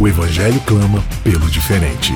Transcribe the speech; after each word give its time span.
o 0.00 0.06
Evangelho 0.06 0.60
clama 0.60 1.02
pelo 1.24 1.50
diferente. 1.50 2.12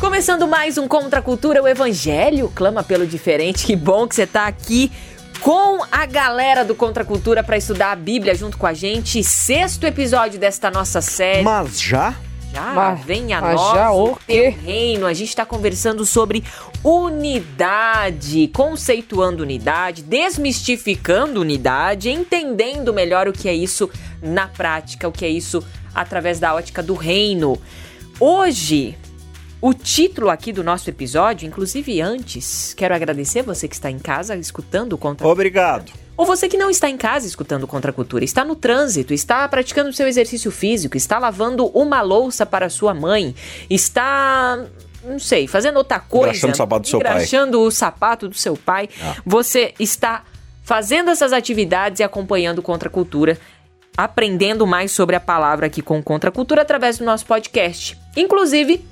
Começando 0.00 0.48
mais 0.48 0.78
um 0.78 0.88
Contra 0.88 1.20
a 1.20 1.22
Cultura, 1.22 1.62
o 1.62 1.68
Evangelho 1.68 2.50
clama 2.54 2.82
pelo 2.82 3.06
diferente. 3.06 3.66
Que 3.66 3.76
bom 3.76 4.08
que 4.08 4.14
você 4.14 4.22
está 4.22 4.46
aqui 4.46 4.90
com 5.40 5.84
a 5.92 6.06
galera 6.06 6.64
do 6.64 6.74
Contra 6.74 7.02
a 7.02 7.06
Cultura 7.06 7.44
para 7.44 7.58
estudar 7.58 7.92
a 7.92 7.96
Bíblia 7.96 8.34
junto 8.34 8.56
com 8.56 8.66
a 8.66 8.72
gente. 8.72 9.22
Sexto 9.22 9.84
episódio 9.84 10.40
desta 10.40 10.70
nossa 10.70 11.02
série. 11.02 11.42
Mas 11.42 11.78
já? 11.78 12.14
Já, 12.52 12.72
Mas- 12.72 13.04
venha 13.04 13.40
mas 13.40 13.54
nós, 13.56 13.74
já 13.74 13.92
o. 13.92 14.18
A 15.06 15.12
gente 15.12 15.28
está 15.28 15.44
conversando 15.44 16.06
sobre 16.06 16.42
unidade, 16.82 18.48
conceituando 18.48 19.42
unidade, 19.42 20.02
desmistificando 20.02 21.40
unidade, 21.40 22.10
entendendo 22.10 22.92
melhor 22.94 23.28
o 23.28 23.32
que 23.32 23.48
é 23.48 23.54
isso 23.54 23.90
na 24.22 24.46
prática, 24.46 25.08
o 25.08 25.12
que 25.12 25.24
é 25.24 25.28
isso 25.28 25.64
através 25.94 26.38
da 26.38 26.54
ótica 26.54 26.82
do 26.82 26.94
reino. 26.94 27.60
Hoje, 28.18 28.96
o 29.60 29.72
título 29.72 30.28
aqui 30.28 30.52
do 30.52 30.62
nosso 30.62 30.88
episódio, 30.90 31.46
inclusive 31.46 32.00
antes, 32.00 32.74
quero 32.74 32.94
agradecer 32.94 33.42
você 33.42 33.66
que 33.66 33.74
está 33.74 33.90
em 33.90 33.98
casa 33.98 34.36
escutando 34.36 34.98
Contra 34.98 35.26
Obrigado. 35.26 35.92
ou 36.16 36.26
você 36.26 36.48
que 36.48 36.58
não 36.58 36.68
está 36.68 36.90
em 36.90 36.96
casa 36.96 37.26
escutando 37.26 37.66
Contra 37.66 37.90
a 37.90 37.94
Cultura, 37.94 38.22
está 38.24 38.44
no 38.44 38.54
trânsito, 38.54 39.14
está 39.14 39.48
praticando 39.48 39.92
seu 39.92 40.06
exercício 40.06 40.50
físico, 40.50 40.96
está 40.96 41.18
lavando 41.18 41.66
uma 41.68 42.02
louça 42.02 42.44
para 42.44 42.68
sua 42.68 42.92
mãe, 42.92 43.34
está, 43.70 44.62
não 45.02 45.18
sei, 45.18 45.46
fazendo 45.46 45.76
outra 45.76 46.00
coisa. 46.00 46.46
Engraxando 46.46 46.52
o 46.52 46.56
sapato 46.56 46.82
do 46.82 46.88
seu 46.88 47.00
pai. 47.00 47.56
o 47.56 47.70
sapato 47.70 48.28
do 48.28 48.36
seu 48.36 48.56
pai. 48.56 48.88
Ah. 49.02 49.16
Você 49.24 49.74
está 49.80 50.22
fazendo 50.62 51.10
essas 51.10 51.32
atividades 51.32 52.00
e 52.00 52.02
acompanhando 52.02 52.60
Contra 52.60 52.88
a 52.88 52.92
Cultura, 52.92 53.38
aprendendo 53.96 54.66
mais 54.66 54.92
sobre 54.92 55.16
a 55.16 55.20
palavra 55.20 55.66
aqui 55.66 55.80
com 55.80 56.02
Contra 56.02 56.28
a 56.28 56.32
Cultura 56.32 56.60
através 56.60 56.98
do 56.98 57.04
nosso 57.04 57.24
podcast. 57.24 57.98
Inclusive, 58.14 58.84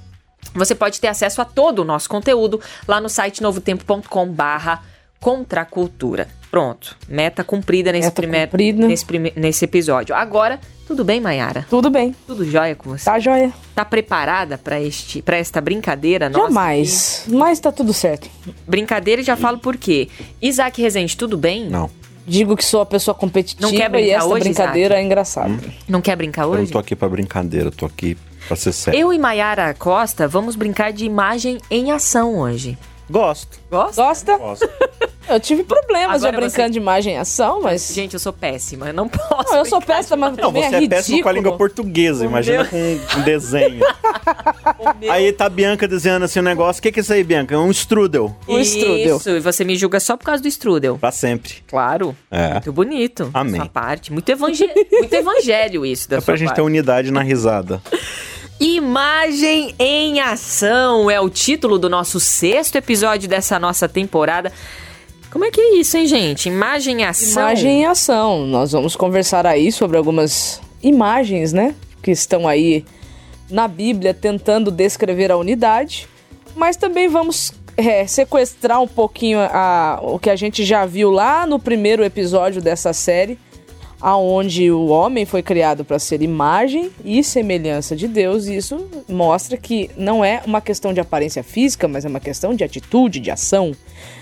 você 0.55 0.75
pode 0.75 1.01
ter 1.01 1.09
acesso 1.09 1.41
a 1.41 1.45
todo 1.45 1.81
o 1.81 1.85
nosso 1.85 2.09
conteúdo 2.09 2.61
lá 2.89 3.01
no 3.01 3.09
site 3.09 3.43
novotempo.com 3.43 4.29
barra 4.29 4.83
contracultura. 5.21 6.29
Pronto, 6.51 6.97
meta 7.09 7.43
cumprida 7.43 7.91
nesse 7.91 8.07
Meta 8.09 8.15
primeiro 8.23 8.51
cumprida. 8.51 8.87
Nesse, 8.87 9.05
prime- 9.05 9.33
nesse 9.35 9.65
episódio. 9.65 10.15
Agora, 10.15 10.61
tudo 10.87 11.03
bem, 11.05 11.21
Mayara? 11.21 11.67
Tudo 11.69 11.91
bem, 11.91 12.15
Tudo 12.27 12.45
jóia 12.49 12.77
com 12.77 12.91
você? 12.91 13.05
tá 13.07 13.19
joia? 13.19 13.53
Tá 13.75 13.85
preparada 13.85 14.57
para 14.57 14.81
este 14.81 15.21
para 15.23 15.37
esta 15.37 15.61
brincadeira 15.61 16.29
nossa? 16.29 16.47
Jamais. 16.49 17.25
Mas 17.29 17.59
tá 17.59 17.73
tudo 17.73 17.93
certo. 17.93 18.29
Brincadeira 18.69 19.21
e 19.23 19.25
já 19.25 19.37
falo 19.37 19.59
por 19.59 19.77
quê. 19.77 20.09
Isaac 20.41 20.81
Rezende, 20.81 21.17
tudo 21.17 21.37
bem? 21.37 21.69
Não, 21.69 21.91
Digo 22.27 22.57
que 22.57 22.65
sou 22.65 22.81
uma 22.81 22.87
pessoa 22.87 23.15
competitiva 23.15 23.71
Não 23.71 23.77
quer 23.77 23.85
e 23.85 23.89
brincar 23.91 24.17
essa 24.17 24.27
hoje, 24.27 24.45
brincadeira 24.45 24.95
é 24.99 25.03
engraçada. 25.03 25.59
Não 25.89 26.01
quer 26.01 26.17
brincar 26.17 26.43
eu 26.45 26.55
não 26.55 26.61
hoje? 26.63 26.73
tô 26.73 26.79
aqui 26.79 26.95
pra 26.97 27.07
brincadeira, 27.09 27.67
eu 27.67 27.73
tô 27.73 27.85
aqui 27.85 28.17
pra 28.47 28.57
ser 28.57 28.73
sério. 28.73 28.99
Eu 29.01 29.13
e 29.13 29.19
Mayara 29.19 29.75
Costa 29.75 30.27
vamos 30.29 30.57
brincar 30.57 30.93
de 30.93 31.05
imagem 31.05 31.59
em 31.71 31.91
ação 31.93 32.39
hoje. 32.39 32.77
Gosto. 33.11 33.59
Gosta? 33.71 34.03
Gosta? 34.03 34.37
Gosto. 34.39 34.69
Eu 35.27 35.41
tive 35.41 35.65
problemas 35.65 36.21
já 36.21 36.29
Agora 36.29 36.43
brincando 36.43 36.67
você- 36.69 36.73
de 36.73 36.79
imagem 36.79 37.15
e 37.15 37.17
ação, 37.17 37.63
mas. 37.63 37.91
Gente, 37.95 38.13
eu 38.13 38.21
sou 38.21 38.31
péssima, 38.31 38.89
eu 38.89 38.93
não 38.93 39.09
posso. 39.09 39.53
Não, 39.53 39.59
eu 39.61 39.65
sou 39.65 39.81
péssima, 39.81 40.19
mas 40.19 40.37
Não, 40.37 40.53
você 40.53 40.77
é, 40.77 40.87
péssimo 40.87 41.23
com 41.23 41.29
a 41.31 41.33
língua 41.33 41.57
portuguesa, 41.57 42.25
O 42.25 42.29
imagina 42.29 42.59
meu- 42.59 42.67
com 42.67 43.01
um 43.21 43.23
desenho. 43.23 43.81
Meu- 45.01 45.11
Aí 45.11 45.33
tá 45.33 45.47
a 45.47 45.49
Bianca 45.49 45.89
desenhando 45.89 46.25
assim 46.25 46.41
um 46.41 46.43
negócio. 46.43 46.81
O 46.81 46.83
que, 46.83 46.93
que 46.93 47.01
é 47.01 47.03
isso 47.03 47.11
aí, 47.11 47.25
Bianca? 47.25 47.55
É 47.55 47.59
um 47.59 47.71
strudel. 47.71 48.37
O 48.47 48.59
strudel. 48.59 49.17
Isso, 49.17 49.31
e 49.31 49.41
você 49.41 49.65
me 49.65 49.77
julga 49.77 49.99
só 49.99 50.15
por 50.15 50.25
causa 50.27 50.43
do 50.43 50.49
strudel. 50.49 50.99
Pra 50.99 51.11
sempre. 51.11 51.55
Claro. 51.69 52.15
É. 52.31 52.53
Muito 52.53 52.73
bonito. 52.75 53.31
Amém. 53.33 53.57
Sua 53.63 53.69
parte. 53.71 54.13
Muito, 54.13 54.29
evangé- 54.29 54.75
muito 54.93 55.13
evangelho 55.15 55.87
isso 55.87 56.07
da 56.07 56.17
É 56.17 56.21
sua 56.21 56.27
pra 56.27 56.37
gente 56.37 56.53
ter 56.53 56.61
unidade 56.61 57.11
na 57.11 57.23
risada. 57.23 57.81
Imagem 58.61 59.75
em 59.79 60.21
ação 60.21 61.11
é 61.11 61.21
o 61.21 61.29
título 61.29 61.79
do 61.79 61.89
nosso 61.91 62.21
sexto 62.21 62.77
episódio 62.77 63.29
dessa 63.29 63.59
nossa 63.59 63.89
temporada. 63.89 64.53
Como 65.31 65.45
é 65.45 65.51
que 65.51 65.61
é 65.61 65.75
isso, 65.77 65.97
hein, 65.97 66.07
gente? 66.07 66.49
Imagem 66.49 67.01
em 67.01 67.05
ação. 67.05 67.43
Imagem 67.43 67.81
em 67.83 67.87
ação. 67.87 68.47
Nós 68.47 68.71
vamos 68.73 68.95
conversar 68.95 69.45
aí 69.47 69.73
sobre 69.73 69.97
algumas 69.97 70.61
imagens, 70.83 71.53
né? 71.53 71.75
Que 72.01 72.13
estão 72.13 72.47
aí 72.47 72.85
na 73.51 73.67
Bíblia 73.67 74.15
tentando 74.15 74.71
descrever 74.71 75.33
a 75.33 75.37
unidade. 75.37 76.07
Mas 76.55 76.77
também 76.77 77.09
vamos 77.09 77.53
é, 77.77 78.07
sequestrar 78.07 78.81
um 78.81 78.87
pouquinho 78.87 79.41
a- 79.41 79.99
o 80.01 80.17
que 80.21 80.31
a 80.31 80.37
gente 80.37 80.65
já 80.65 80.87
viu 80.87 81.11
lá 81.11 81.45
no 81.45 81.59
primeiro 81.59 82.05
episódio 82.05 82.63
dessa 82.63 82.93
série, 82.93 83.37
aonde 84.01 84.71
o 84.71 84.87
homem 84.87 85.25
foi 85.25 85.43
criado 85.43 85.85
para 85.85 85.99
ser 85.99 86.23
imagem 86.23 86.91
e 87.05 87.23
semelhança 87.23 87.95
de 87.97 88.07
Deus. 88.09 88.47
E 88.47 88.57
isso 88.57 88.87
mostra 89.09 89.57
que 89.57 89.91
não 89.97 90.25
é 90.25 90.43
uma 90.47 90.61
questão 90.61 90.93
de 90.93 91.01
aparência 91.01 91.43
física, 91.43 91.89
mas 91.89 92.05
é 92.05 92.09
uma 92.09 92.21
questão 92.21 92.55
de 92.55 92.65
atitude, 92.65 93.21
de 93.21 93.31
ação. 93.31 93.73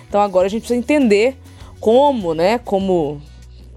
Então 0.08 0.20
agora 0.20 0.46
a 0.46 0.50
gente 0.50 0.62
precisa 0.62 0.78
entender 0.78 1.36
como, 1.80 2.34
né, 2.34 2.58
como 2.58 3.20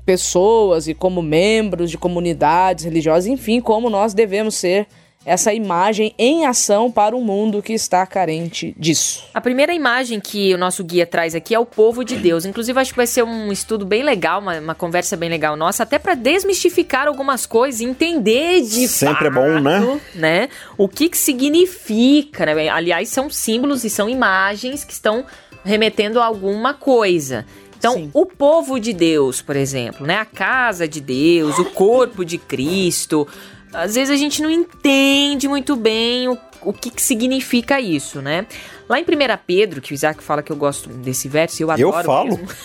pessoas 0.05 0.88
e 0.88 0.94
como 0.94 1.22
membros 1.22 1.89
de 1.89 1.97
comunidades 1.97 2.85
religiosas, 2.85 3.25
enfim, 3.25 3.59
como 3.59 3.89
nós 3.89 4.13
devemos 4.13 4.55
ser 4.55 4.88
essa 5.25 5.51
imagem 5.51 6.13
em 6.19 6.45
ação 6.45 6.91
para 6.91 7.15
um 7.15 7.21
mundo 7.21 7.61
que 7.61 7.73
está 7.73 8.05
carente 8.05 8.75
disso. 8.77 9.23
A 9.33 9.41
primeira 9.41 9.73
imagem 9.73 10.19
que 10.19 10.53
o 10.53 10.57
nosso 10.57 10.83
guia 10.83 11.05
traz 11.05 11.33
aqui 11.33 11.55
é 11.55 11.59
o 11.59 11.65
povo 11.65 12.05
de 12.05 12.15
Deus. 12.15 12.45
Inclusive, 12.45 12.79
acho 12.79 12.91
que 12.91 12.97
vai 12.97 13.07
ser 13.07 13.23
um 13.23 13.51
estudo 13.51 13.85
bem 13.85 14.03
legal, 14.03 14.39
uma, 14.39 14.59
uma 14.59 14.75
conversa 14.75 15.17
bem 15.17 15.29
legal 15.29 15.55
nossa, 15.55 15.83
até 15.83 15.97
para 15.97 16.13
desmistificar 16.13 17.07
algumas 17.07 17.45
coisas, 17.45 17.81
e 17.81 17.85
entender 17.85 18.61
de 18.61 18.87
Sempre 18.87 19.27
é 19.27 19.31
fato, 19.31 19.33
bom, 19.33 19.59
né? 19.59 20.01
né? 20.13 20.49
O 20.77 20.87
que 20.87 21.09
que 21.09 21.17
significa, 21.17 22.45
né? 22.45 22.69
Aliás, 22.69 23.09
são 23.09 23.29
símbolos 23.29 23.83
e 23.83 23.89
são 23.89 24.07
imagens 24.07 24.83
que 24.83 24.93
estão 24.93 25.25
remetendo 25.63 26.19
a 26.19 26.25
alguma 26.25 26.75
coisa. 26.75 27.45
Então, 27.77 27.93
Sim. 27.93 28.09
o 28.13 28.25
povo 28.25 28.79
de 28.79 28.93
Deus, 28.93 29.41
por 29.41 29.55
exemplo, 29.55 30.05
né? 30.05 30.17
A 30.17 30.25
casa 30.25 30.87
de 30.87 31.01
Deus, 31.01 31.57
o 31.59 31.65
corpo 31.65 32.23
de 32.23 32.37
Cristo. 32.37 33.27
Às 33.75 33.95
vezes 33.95 34.09
a 34.13 34.17
gente 34.17 34.41
não 34.41 34.49
entende 34.49 35.47
muito 35.47 35.75
bem 35.75 36.27
o, 36.27 36.37
o 36.61 36.73
que, 36.73 36.89
que 36.89 37.01
significa 37.01 37.79
isso, 37.79 38.21
né? 38.21 38.45
Lá 38.87 38.99
em 38.99 39.03
1 39.03 39.05
Pedro, 39.45 39.81
que 39.81 39.91
o 39.91 39.95
Isaac 39.95 40.23
fala 40.23 40.41
que 40.41 40.51
eu 40.51 40.55
gosto 40.55 40.89
desse 40.89 41.27
verso, 41.27 41.61
eu 41.61 41.71
Eu 41.77 41.89
adoro 41.89 42.05
falo? 42.05 42.29
mesmo. 42.37 42.47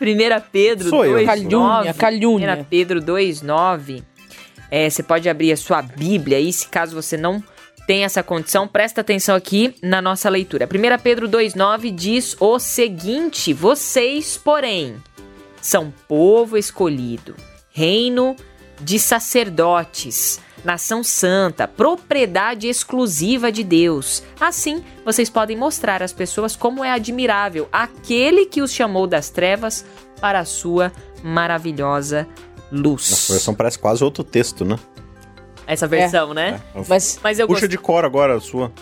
1 0.00 0.40
Pedro 0.50 0.88
Sou 0.88 1.04
eu. 1.04 1.12
2, 1.12 1.26
Calúnia, 1.26 1.50
9, 1.58 1.94
calúnia. 1.94 2.58
1 2.60 2.64
Pedro 2.64 3.00
2, 3.00 3.42
9. 3.42 4.02
É, 4.70 4.88
você 4.88 5.02
pode 5.02 5.28
abrir 5.28 5.52
a 5.52 5.56
sua 5.56 5.82
Bíblia 5.82 6.38
aí, 6.38 6.52
se 6.52 6.68
caso 6.68 6.94
você 6.94 7.16
não 7.16 7.42
tem 7.86 8.04
essa 8.04 8.22
condição, 8.22 8.68
presta 8.68 9.00
atenção 9.00 9.34
aqui 9.34 9.74
na 9.82 10.00
nossa 10.00 10.30
leitura. 10.30 10.66
1 10.66 11.02
Pedro 11.02 11.28
2,9 11.28 11.90
diz 11.92 12.36
o 12.38 12.58
seguinte: 12.58 13.52
Vocês, 13.52 14.36
porém, 14.36 14.96
são 15.60 15.92
povo 16.06 16.56
escolhido, 16.56 17.34
reino 17.72 18.36
de 18.80 18.98
sacerdotes, 18.98 20.40
nação 20.64 21.02
santa, 21.02 21.66
propriedade 21.68 22.68
exclusiva 22.68 23.50
de 23.50 23.62
Deus. 23.64 24.22
Assim, 24.40 24.84
vocês 25.04 25.28
podem 25.30 25.56
mostrar 25.56 26.02
às 26.02 26.12
pessoas 26.12 26.56
como 26.56 26.84
é 26.84 26.90
admirável 26.90 27.68
aquele 27.72 28.46
que 28.46 28.62
os 28.62 28.72
chamou 28.72 29.06
das 29.06 29.30
trevas 29.30 29.84
para 30.20 30.40
a 30.40 30.44
sua 30.44 30.92
maravilhosa 31.22 32.26
luz. 32.70 33.10
Nossa, 33.10 33.32
a 33.32 33.34
versão 33.34 33.54
parece 33.54 33.78
quase 33.78 34.04
outro 34.04 34.22
texto, 34.22 34.64
né? 34.64 34.78
Essa 35.66 35.86
versão, 35.86 36.34
né? 36.34 36.60
Mas 36.88 37.20
Mas 37.22 37.38
eu 37.38 37.46
Puxa 37.46 37.60
gosto. 37.60 37.70
de 37.70 37.78
cor 37.78 38.04
agora 38.04 38.36
a 38.36 38.40
sua. 38.40 38.72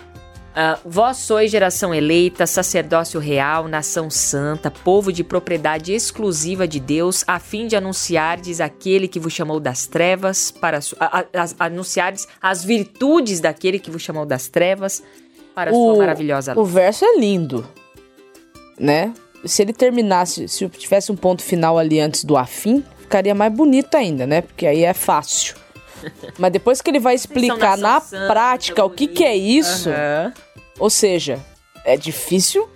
Ah, 0.60 0.76
vós 0.84 1.18
sois 1.18 1.52
geração 1.52 1.94
eleita, 1.94 2.44
sacerdócio 2.44 3.20
real, 3.20 3.68
nação 3.68 4.10
santa, 4.10 4.72
povo 4.72 5.12
de 5.12 5.22
propriedade 5.22 5.92
exclusiva 5.92 6.66
de 6.66 6.80
Deus, 6.80 7.22
a 7.28 7.38
fim 7.38 7.68
de 7.68 7.76
anunciardes 7.76 8.60
aquele 8.60 9.06
que 9.06 9.20
vos 9.20 9.32
chamou 9.32 9.60
das 9.60 9.86
trevas, 9.86 10.50
para 10.50 10.80
a- 10.98 11.20
a- 11.20 11.42
as- 11.42 11.54
anunciardes 11.60 12.26
as 12.42 12.64
virtudes 12.64 13.38
daquele 13.38 13.78
que 13.78 13.88
vos 13.88 14.02
chamou 14.02 14.26
das 14.26 14.48
trevas 14.48 15.00
para 15.54 15.70
a 15.70 15.72
sua 15.72 15.96
maravilhosa 15.96 16.54
o 16.56 16.62
luz. 16.62 16.72
verso 16.72 17.04
é 17.04 17.16
lindo, 17.18 17.64
né? 18.78 19.14
Se 19.44 19.62
ele 19.62 19.72
terminasse, 19.72 20.48
se 20.48 20.68
tivesse 20.70 21.12
um 21.12 21.16
ponto 21.16 21.40
final 21.40 21.78
ali 21.78 22.00
antes 22.00 22.24
do 22.24 22.36
afim, 22.36 22.84
ficaria 22.98 23.32
mais 23.34 23.52
bonito 23.52 23.94
ainda, 23.96 24.26
né? 24.26 24.40
Porque 24.42 24.66
aí 24.66 24.82
é 24.82 24.92
fácil. 24.92 25.54
Mas 26.38 26.52
depois 26.52 26.80
que 26.80 26.90
ele 26.90 26.98
vai 27.00 27.14
explicar 27.14 27.76
na 27.78 28.00
santa, 28.00 28.26
prática 28.26 28.84
o 28.84 28.90
que, 28.90 29.06
que 29.06 29.24
é 29.24 29.36
isso, 29.36 29.88
Aham. 29.90 30.32
Ou 30.78 30.88
seja, 30.90 31.38
é 31.84 31.96
difícil 31.96 32.68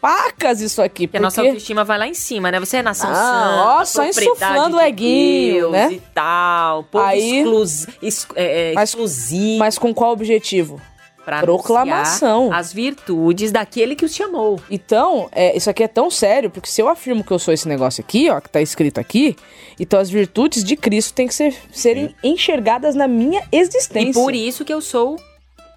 pacas 0.00 0.60
isso 0.60 0.80
aqui. 0.80 1.06
Porque 1.06 1.18
a 1.18 1.20
nossa 1.20 1.36
porque 1.36 1.48
autoestima 1.48 1.84
vai 1.84 1.98
lá 1.98 2.06
em 2.08 2.14
cima, 2.14 2.50
né? 2.50 2.58
Você 2.58 2.78
é 2.78 2.82
nação 2.82 3.10
Ah, 3.10 3.14
santa, 3.14 3.60
ó, 3.80 3.84
só 3.84 4.06
insuflando 4.06 4.76
o 4.76 4.80
eguinho, 4.80 5.70
né? 5.70 5.92
E 5.92 6.00
tal, 6.14 6.84
povo 6.84 7.04
Aí- 7.04 7.38
exclus, 7.40 7.86
ex- 8.02 8.26
é, 8.34 8.70
é, 8.70 8.74
Mas- 8.74 8.88
exclusivo. 8.90 9.58
Mas 9.58 9.78
com 9.78 9.92
qual 9.94 10.12
objetivo? 10.12 10.80
pra 11.22 11.42
proclamação. 11.42 12.50
As 12.52 12.72
virtudes 12.72 13.52
daquele 13.52 13.94
que 13.94 14.04
os 14.06 14.12
chamou. 14.14 14.58
Então, 14.70 15.28
é, 15.30 15.54
isso 15.56 15.68
aqui 15.70 15.82
é 15.82 15.86
tão 15.86 16.10
sério, 16.10 16.50
porque 16.50 16.68
se 16.68 16.80
eu 16.80 16.88
afirmo 16.88 17.22
que 17.22 17.30
eu 17.30 17.38
sou 17.38 17.52
esse 17.52 17.68
negócio 17.68 18.02
aqui, 18.02 18.28
ó, 18.30 18.40
que 18.40 18.48
tá 18.48 18.60
escrito 18.60 18.98
aqui, 18.98 19.36
então 19.78 20.00
as 20.00 20.08
virtudes 20.10 20.64
de 20.64 20.74
Cristo 20.76 21.12
têm 21.14 21.28
que 21.28 21.34
ser, 21.34 21.54
serem 21.70 22.16
enxergadas 22.24 22.94
na 22.96 23.06
minha 23.06 23.42
existência. 23.52 24.10
E 24.10 24.12
por 24.14 24.34
isso 24.34 24.64
que 24.64 24.72
eu 24.72 24.80
sou 24.80 25.20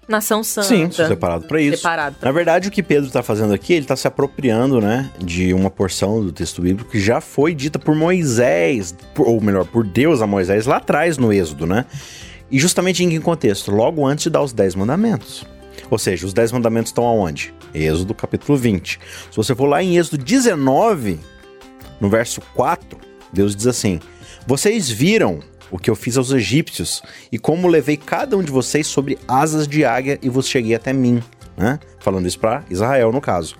nação 0.08 0.42
santa. 0.44 0.66
Sim, 0.68 0.90
separado 0.90 1.46
para 1.46 1.60
isso. 1.60 1.76
Separado 1.78 2.16
pra- 2.18 2.28
Na 2.28 2.32
verdade, 2.32 2.68
o 2.68 2.70
que 2.70 2.82
Pedro 2.82 3.06
está 3.06 3.22
fazendo 3.22 3.52
aqui, 3.54 3.72
ele 3.72 3.82
está 3.84 3.96
se 3.96 4.06
apropriando, 4.06 4.80
né, 4.80 5.10
de 5.18 5.52
uma 5.54 5.70
porção 5.70 6.22
do 6.22 6.32
texto 6.32 6.60
bíblico 6.62 6.90
que 6.90 7.00
já 7.00 7.20
foi 7.20 7.54
dita 7.54 7.78
por 7.78 7.94
Moisés, 7.94 8.94
ou 9.18 9.40
melhor, 9.40 9.64
por 9.66 9.84
Deus 9.84 10.20
a 10.22 10.26
Moisés 10.26 10.66
lá 10.66 10.76
atrás 10.76 11.16
no 11.18 11.32
Êxodo, 11.32 11.66
né? 11.66 11.84
E 12.50 12.58
justamente 12.58 13.02
em 13.02 13.08
que 13.08 13.18
contexto? 13.20 13.70
Logo 13.70 14.06
antes 14.06 14.24
de 14.24 14.30
dar 14.30 14.42
os 14.42 14.52
dez 14.52 14.74
mandamentos. 14.74 15.44
Ou 15.90 15.98
seja, 15.98 16.26
os 16.26 16.32
dez 16.32 16.52
mandamentos 16.52 16.90
estão 16.90 17.04
aonde? 17.04 17.52
Êxodo 17.74 18.14
capítulo 18.14 18.56
20. 18.56 18.98
Se 19.30 19.36
você 19.36 19.54
for 19.54 19.66
lá 19.66 19.82
em 19.82 19.96
Êxodo 19.96 20.22
19, 20.22 21.18
no 22.00 22.08
verso 22.08 22.40
4, 22.54 22.98
Deus 23.32 23.54
diz 23.56 23.66
assim: 23.66 23.98
Vocês 24.46 24.88
viram 24.88 25.40
o 25.70 25.78
que 25.78 25.90
eu 25.90 25.96
fiz 25.96 26.16
aos 26.16 26.30
egípcios 26.30 27.02
e 27.30 27.38
como 27.38 27.68
levei 27.68 27.96
cada 27.96 28.36
um 28.36 28.42
de 28.42 28.50
vocês 28.50 28.86
sobre 28.86 29.18
asas 29.26 29.66
de 29.66 29.84
águia 29.84 30.18
e 30.22 30.28
vos 30.28 30.48
cheguei 30.48 30.74
até 30.74 30.92
mim. 30.92 31.22
Né? 31.56 31.78
Falando 32.00 32.26
isso 32.26 32.38
para 32.38 32.64
Israel, 32.70 33.12
no 33.12 33.20
caso. 33.20 33.56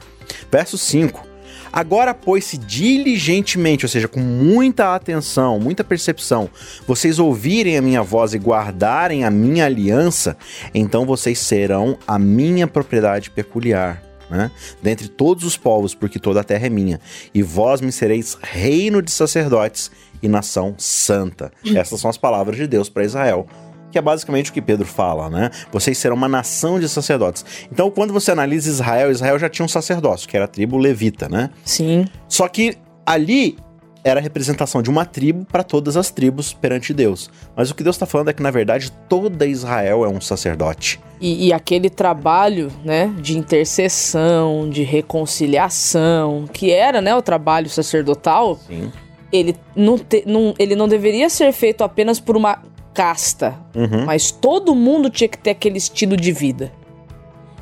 Verso 0.51 0.77
5. 0.77 1.35
Agora, 1.73 2.15
pois, 2.15 2.45
se 2.45 2.57
diligentemente, 2.57 3.85
ou 3.85 3.89
seja, 3.89 4.07
com 4.07 4.21
muita 4.21 4.95
atenção, 4.95 5.59
muita 5.59 5.83
percepção, 5.83 6.49
vocês 6.87 7.19
ouvirem 7.19 7.77
a 7.77 7.83
minha 7.83 8.01
voz 8.01 8.33
e 8.33 8.39
guardarem 8.39 9.25
a 9.25 9.31
minha 9.31 9.65
aliança, 9.65 10.37
então 10.73 11.05
vocês 11.05 11.37
serão 11.41 11.99
a 12.07 12.17
minha 12.17 12.69
propriedade 12.69 13.29
peculiar 13.29 14.05
né? 14.31 14.51
Dentre 14.83 15.09
todos 15.09 15.45
os 15.45 15.57
povos, 15.57 15.95
porque 15.95 16.19
toda 16.19 16.41
a 16.41 16.45
terra 16.45 16.67
é 16.67 16.71
minha. 16.71 17.01
E 17.33 17.43
vós 17.43 17.81
me 17.81 17.93
sereis 17.93 18.37
reino 18.43 19.03
de 19.03 19.11
sacerdotes 19.11 19.91
e 20.27 20.29
nação 20.29 20.75
santa. 20.79 21.53
Essas 21.75 22.01
são 22.01 22.11
as 22.11 22.17
palavras 22.17 22.57
de 22.57 22.67
Deus 22.67 22.89
para 22.89 23.05
Israel. 23.05 23.47
Que 23.91 23.99
é 23.99 24.03
basicamente 24.03 24.51
o 24.51 24.53
que 24.53 24.61
Pedro 24.61 24.85
fala, 24.85 25.31
né? 25.31 25.51
Vocês 25.71 25.97
serão 25.99 26.17
uma 26.17 26.29
nação 26.29 26.81
de 26.81 26.89
sacerdotes. 26.89 27.45
Então, 27.71 27.91
quando 27.91 28.13
você 28.13 28.33
analisa 28.33 28.69
Israel, 28.69 29.11
Israel 29.11 29.39
já 29.39 29.49
tinha 29.49 29.65
um 29.65 29.69
sacerdócio, 29.69 30.29
que 30.29 30.37
era 30.37 30.47
a 30.47 30.49
tribo 30.49 30.77
levita, 30.77 31.29
né? 31.29 31.51
Sim. 31.65 32.05
Só 32.27 32.49
que 32.49 32.77
ali 33.07 33.57
era 34.05 34.21
a 34.21 34.23
representação 34.23 34.83
de 34.83 34.91
uma 34.91 35.07
tribo 35.07 35.47
para 35.47 35.65
todas 35.65 35.97
as 35.97 36.11
tribos 36.11 36.53
perante 36.53 36.93
Deus. 36.93 37.31
Mas 37.57 37.71
o 37.71 37.75
que 37.75 37.83
Deus 37.83 37.97
está 37.97 38.05
falando 38.05 38.29
é 38.29 38.33
que, 38.35 38.43
na 38.43 38.51
verdade, 38.51 38.93
toda 39.09 39.47
Israel 39.47 40.05
é 40.05 40.09
um 40.09 40.21
sacerdote. 40.21 41.01
E, 41.19 41.47
e 41.47 41.53
aquele 41.55 41.89
trabalho, 41.89 42.71
né, 42.85 43.13
de 43.19 43.39
intercessão, 43.39 44.69
de 44.69 44.83
reconciliação, 44.83 46.45
que 46.53 46.71
era, 46.71 47.01
né, 47.01 47.15
o 47.15 47.23
trabalho 47.23 47.71
sacerdotal, 47.71 48.59
Sim. 48.67 48.93
Ele 49.37 49.57
não, 49.75 49.99
te- 49.99 50.23
não- 50.27 50.55
ele 50.59 50.77
não 50.77 50.87
deveria 50.87 51.29
ser 51.29 51.53
feito 51.53 51.83
apenas 51.83 52.21
por 52.21 52.37
uma 52.37 52.63
casta, 52.95 53.59
Uhum. 53.75 54.05
mas 54.07 54.31
todo 54.31 54.75
mundo 54.75 55.11
tinha 55.11 55.29
que 55.29 55.37
ter 55.39 55.51
aquele 55.51 55.79
estilo 55.79 56.17
de 56.17 56.31
vida. 56.31 56.73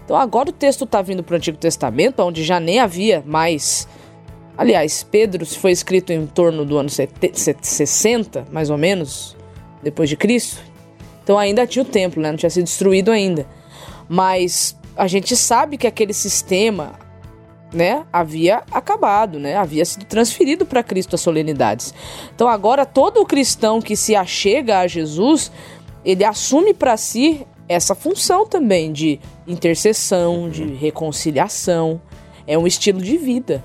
Então 0.04 0.16
agora 0.16 0.50
o 0.50 0.52
texto 0.52 0.84
está 0.84 1.00
vindo 1.00 1.22
para 1.22 1.32
o 1.34 1.36
Antigo 1.36 1.56
Testamento, 1.56 2.20
onde 2.22 2.44
já 2.44 2.60
nem 2.60 2.78
havia 2.80 3.22
mais. 3.26 3.88
Aliás, 4.58 5.02
Pedro 5.02 5.46
foi 5.46 5.70
escrito 5.70 6.12
em 6.12 6.26
torno 6.26 6.64
do 6.66 6.76
ano 6.76 6.90
sete- 6.90 7.30
set- 7.32 7.66
60, 7.66 8.44
mais 8.52 8.68
ou 8.68 8.76
menos, 8.76 9.34
depois 9.82 10.08
de 10.10 10.16
Cristo. 10.16 10.60
Então 11.24 11.38
ainda 11.38 11.66
tinha 11.66 11.82
o 11.82 11.86
templo, 11.86 12.20
né? 12.20 12.30
Não 12.30 12.36
tinha 12.36 12.50
sido 12.50 12.64
destruído 12.64 13.10
ainda. 13.10 13.46
Mas 14.08 14.76
a 14.94 15.06
gente 15.06 15.34
sabe 15.36 15.78
que 15.78 15.86
aquele 15.86 16.12
sistema, 16.12 16.92
né, 17.72 18.04
havia 18.12 18.62
acabado, 18.70 19.38
né? 19.38 19.56
Havia 19.56 19.84
sido 19.84 20.04
transferido 20.04 20.66
para 20.66 20.82
Cristo 20.82 21.14
as 21.14 21.20
solenidades. 21.20 21.94
Então 22.34 22.48
agora 22.48 22.84
todo 22.84 23.24
cristão 23.24 23.80
que 23.80 23.96
se 23.96 24.14
achega 24.14 24.80
a 24.80 24.86
Jesus, 24.86 25.50
ele 26.04 26.24
assume 26.24 26.74
para 26.74 26.96
si 26.96 27.46
essa 27.68 27.94
função 27.94 28.46
também 28.46 28.92
de 28.92 29.18
intercessão, 29.46 30.50
de 30.50 30.64
reconciliação. 30.64 32.00
É 32.46 32.58
um 32.58 32.66
estilo 32.66 33.00
de 33.00 33.16
vida. 33.16 33.64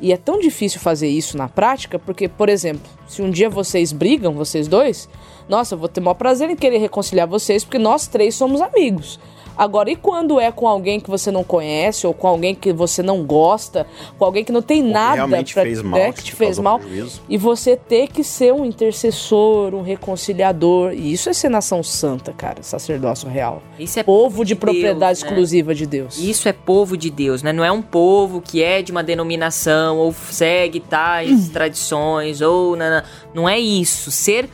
E 0.00 0.12
é 0.12 0.16
tão 0.16 0.38
difícil 0.38 0.80
fazer 0.80 1.08
isso 1.08 1.36
na 1.36 1.48
prática, 1.48 1.98
porque, 1.98 2.28
por 2.28 2.48
exemplo, 2.48 2.82
se 3.06 3.22
um 3.22 3.30
dia 3.30 3.48
vocês 3.48 3.92
brigam, 3.92 4.34
vocês 4.34 4.66
dois, 4.66 5.08
nossa, 5.48 5.74
eu 5.74 5.78
vou 5.78 5.88
ter 5.88 6.00
o 6.00 6.02
maior 6.02 6.14
prazer 6.14 6.50
em 6.50 6.56
querer 6.56 6.78
reconciliar 6.78 7.28
vocês, 7.28 7.64
porque 7.64 7.78
nós 7.78 8.06
três 8.06 8.34
somos 8.34 8.60
amigos. 8.60 9.20
Agora, 9.56 9.90
e 9.90 9.96
quando 9.96 10.40
é 10.40 10.50
com 10.50 10.66
alguém 10.66 10.98
que 11.00 11.08
você 11.10 11.30
não 11.30 11.44
conhece, 11.44 12.06
ou 12.06 12.12
com 12.14 12.26
alguém 12.26 12.54
que 12.54 12.72
você 12.72 13.02
não 13.02 13.22
gosta, 13.24 13.86
com 14.18 14.24
alguém 14.24 14.44
que 14.44 14.50
não 14.52 14.62
tem 14.62 14.82
nada 14.82 15.14
realmente 15.14 15.54
pra- 15.54 15.62
fez 15.62 15.80
mal, 15.82 15.98
né, 15.98 16.06
que 16.06 16.12
que 16.18 16.22
te 16.22 16.30
te 16.30 16.36
fez 16.36 16.58
mal, 16.58 16.78
prejuízo. 16.78 17.22
e 17.28 17.38
você 17.38 17.76
ter 17.76 18.08
que 18.08 18.24
ser 18.24 18.52
um 18.52 18.64
intercessor, 18.64 19.74
um 19.74 19.82
reconciliador. 19.82 20.92
E 20.92 21.12
isso 21.12 21.28
é 21.28 21.32
ser 21.32 21.48
nação 21.48 21.82
santa, 21.82 22.32
cara, 22.32 22.62
sacerdócio 22.62 23.28
real. 23.28 23.62
Isso 23.78 23.98
é 24.00 24.02
Povo 24.02 24.44
de 24.44 24.54
Deus, 24.54 24.60
propriedade 24.60 25.20
né? 25.20 25.26
exclusiva 25.28 25.74
de 25.74 25.86
Deus. 25.86 26.18
Isso 26.18 26.48
é 26.48 26.52
povo 26.52 26.96
de 26.96 27.10
Deus, 27.10 27.42
né? 27.42 27.52
Não 27.52 27.64
é 27.64 27.70
um 27.70 27.82
povo 27.82 28.40
que 28.40 28.62
é 28.62 28.82
de 28.82 28.90
uma 28.92 29.02
denominação 29.02 29.98
ou 29.98 30.12
segue 30.12 30.80
tais 30.80 31.48
tradições 31.54 32.40
ou 32.40 32.76
não, 32.76 32.90
não, 32.90 33.02
não 33.34 33.48
é 33.48 33.58
isso. 33.58 34.10
Ser 34.10 34.48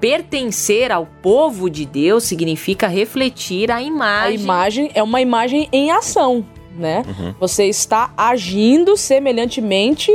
pertencer 0.00 0.90
ao 0.92 1.06
povo 1.22 1.68
de 1.70 1.84
Deus 1.84 2.24
significa 2.24 2.86
refletir 2.88 3.70
a 3.70 3.76
A 3.76 3.82
imagem. 3.82 4.40
imagem 4.40 4.90
é 4.94 5.02
uma 5.02 5.20
imagem 5.20 5.68
em 5.72 5.90
ação, 5.90 6.44
né? 6.76 7.02
Uhum. 7.06 7.34
Você 7.40 7.64
está 7.64 8.12
agindo 8.16 8.96
semelhantemente 8.96 10.10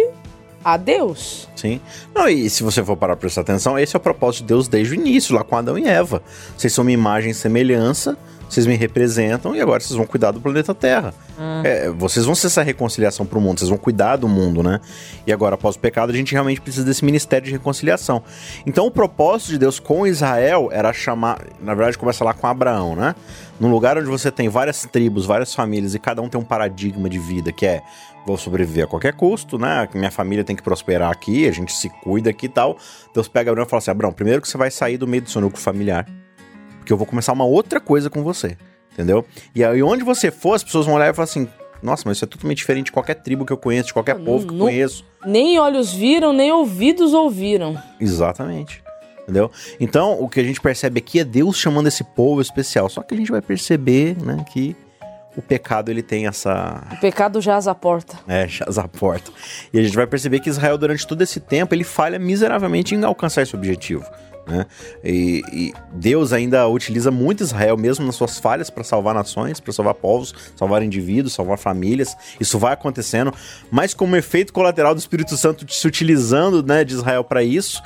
a 0.63 0.77
Deus. 0.77 1.47
Sim. 1.55 1.79
Não, 2.15 2.27
e 2.29 2.49
se 2.49 2.63
você 2.63 2.83
for 2.83 2.95
parar 2.95 3.15
pra 3.15 3.21
prestar 3.21 3.41
atenção, 3.41 3.77
esse 3.77 3.95
é 3.95 3.97
o 3.97 4.01
propósito 4.01 4.41
de 4.41 4.47
Deus 4.47 4.67
desde 4.67 4.93
o 4.93 4.95
início, 4.95 5.35
lá 5.35 5.43
com 5.43 5.55
Adão 5.57 5.77
e 5.77 5.87
Eva. 5.87 6.21
Vocês 6.57 6.71
são 6.73 6.83
uma 6.83 6.91
imagem 6.91 7.31
e 7.31 7.33
semelhança, 7.33 8.17
vocês 8.49 8.65
me 8.65 8.75
representam 8.75 9.55
e 9.55 9.61
agora 9.61 9.79
vocês 9.79 9.97
vão 9.97 10.05
cuidar 10.05 10.31
do 10.31 10.39
planeta 10.39 10.75
Terra. 10.75 11.13
É, 11.63 11.89
vocês 11.89 12.25
vão 12.25 12.35
ser 12.35 12.47
essa 12.47 12.61
reconciliação 12.61 13.25
pro 13.25 13.41
mundo, 13.41 13.59
vocês 13.59 13.69
vão 13.69 13.77
cuidar 13.77 14.17
do 14.17 14.27
mundo, 14.27 14.61
né? 14.61 14.79
E 15.25 15.33
agora, 15.33 15.55
após 15.55 15.75
o 15.75 15.79
pecado, 15.79 16.11
a 16.11 16.15
gente 16.15 16.31
realmente 16.33 16.61
precisa 16.61 16.85
desse 16.85 17.03
ministério 17.03 17.45
de 17.45 17.51
reconciliação. 17.51 18.21
Então, 18.65 18.85
o 18.85 18.91
propósito 18.91 19.51
de 19.51 19.57
Deus 19.57 19.79
com 19.79 20.05
Israel 20.05 20.69
era 20.71 20.93
chamar. 20.93 21.41
Na 21.61 21.73
verdade, 21.73 21.97
começa 21.97 22.23
lá 22.23 22.33
com 22.33 22.45
Abraão, 22.45 22.95
né? 22.95 23.15
Num 23.59 23.71
lugar 23.71 23.97
onde 23.97 24.07
você 24.07 24.31
tem 24.31 24.49
várias 24.49 24.83
tribos, 24.91 25.25
várias 25.25 25.53
famílias 25.53 25.95
e 25.95 25.99
cada 25.99 26.21
um 26.21 26.29
tem 26.29 26.39
um 26.39 26.43
paradigma 26.43 27.09
de 27.09 27.19
vida 27.19 27.51
que 27.51 27.65
é 27.65 27.81
vou 28.25 28.37
sobreviver 28.37 28.85
a 28.85 28.87
qualquer 28.87 29.13
custo, 29.13 29.57
né? 29.57 29.87
Minha 29.93 30.11
família 30.11 30.43
tem 30.43 30.55
que 30.55 30.63
prosperar 30.63 31.11
aqui, 31.11 31.47
a 31.47 31.51
gente 31.51 31.73
se 31.73 31.89
cuida 31.89 32.29
aqui 32.29 32.45
e 32.45 32.49
tal. 32.49 32.77
Deus 33.13 33.27
pega 33.27 33.51
Abraão 33.51 33.65
e 33.65 33.69
fala 33.69 33.79
assim: 33.79 33.91
Abraão, 33.91 34.13
primeiro 34.13 34.41
que 34.41 34.47
você 34.47 34.57
vai 34.57 34.71
sair 34.71 34.97
do 34.97 35.07
meio 35.07 35.23
do 35.23 35.29
seu 35.29 35.41
núcleo 35.41 35.61
familiar, 35.61 36.05
porque 36.83 36.91
eu 36.91 36.97
vou 36.97 37.07
começar 37.07 37.31
uma 37.31 37.45
outra 37.45 37.79
coisa 37.79 38.09
com 38.09 38.21
você, 38.23 38.57
entendeu? 38.91 39.25
E 39.55 39.63
aí, 39.63 39.81
onde 39.81 40.03
você 40.03 40.29
for, 40.29 40.53
as 40.53 40.63
pessoas 40.63 40.85
vão 40.85 40.95
olhar 40.95 41.09
e 41.09 41.13
falar 41.13 41.23
assim: 41.23 41.47
nossa, 41.81 42.03
mas 42.05 42.17
isso 42.17 42.25
é 42.25 42.27
totalmente 42.27 42.57
diferente 42.57 42.85
de 42.87 42.91
qualquer 42.91 43.15
tribo 43.15 43.45
que 43.45 43.53
eu 43.53 43.57
conheço, 43.57 43.87
de 43.87 43.93
qualquer 43.93 44.17
Não, 44.17 44.25
povo 44.25 44.45
que 44.47 44.53
eu 44.53 44.59
conheço. 44.59 45.05
Nem 45.25 45.57
olhos 45.57 45.93
viram, 45.93 46.33
nem 46.33 46.51
ouvidos 46.51 47.13
ouviram. 47.13 47.81
Exatamente. 47.99 48.83
Entendeu? 49.23 49.49
Então, 49.79 50.21
o 50.21 50.27
que 50.27 50.41
a 50.41 50.43
gente 50.43 50.59
percebe 50.59 50.99
aqui 50.99 51.19
é 51.21 51.23
Deus 51.23 51.57
chamando 51.57 51.87
esse 51.87 52.03
povo 52.03 52.41
especial. 52.41 52.89
Só 52.89 53.01
que 53.01 53.13
a 53.13 53.17
gente 53.17 53.31
vai 53.31 53.41
perceber, 53.41 54.17
né, 54.21 54.43
que 54.51 54.75
o 55.37 55.41
pecado 55.41 55.89
ele 55.89 56.03
tem 56.03 56.27
essa 56.27 56.85
O 56.91 56.97
pecado 56.99 57.39
jaz 57.39 57.65
à 57.65 57.73
porta. 57.73 58.19
é, 58.27 58.45
chás 58.49 58.77
à 58.77 58.85
porta. 58.85 59.31
E 59.73 59.79
a 59.79 59.83
gente 59.83 59.95
vai 59.95 60.05
perceber 60.05 60.41
que 60.41 60.49
Israel, 60.49 60.77
durante 60.77 61.07
todo 61.07 61.21
esse 61.21 61.39
tempo, 61.39 61.73
ele 61.73 61.85
falha 61.85 62.19
miseravelmente 62.19 62.93
em 62.93 63.03
alcançar 63.05 63.41
esse 63.43 63.55
objetivo. 63.55 64.03
Né? 64.45 64.65
E, 65.03 65.41
e 65.51 65.73
Deus 65.93 66.33
ainda 66.33 66.67
utiliza 66.67 67.09
muito 67.09 67.43
Israel, 67.43 67.77
mesmo 67.77 68.05
nas 68.05 68.15
suas 68.15 68.37
falhas, 68.39 68.69
para 68.69 68.83
salvar 68.83 69.15
nações, 69.15 69.59
para 69.59 69.71
salvar 69.71 69.93
povos, 69.93 70.33
salvar 70.55 70.83
indivíduos, 70.83 71.33
salvar 71.33 71.57
famílias. 71.57 72.15
Isso 72.39 72.59
vai 72.59 72.73
acontecendo, 72.73 73.33
mas 73.71 73.93
como 73.93 74.15
efeito 74.15 74.51
colateral 74.51 74.93
do 74.93 74.99
Espírito 74.99 75.37
Santo 75.37 75.65
se 75.71 75.87
utilizando 75.87 76.61
né, 76.61 76.83
de 76.83 76.93
Israel 76.93 77.23
para 77.23 77.43
isso. 77.43 77.81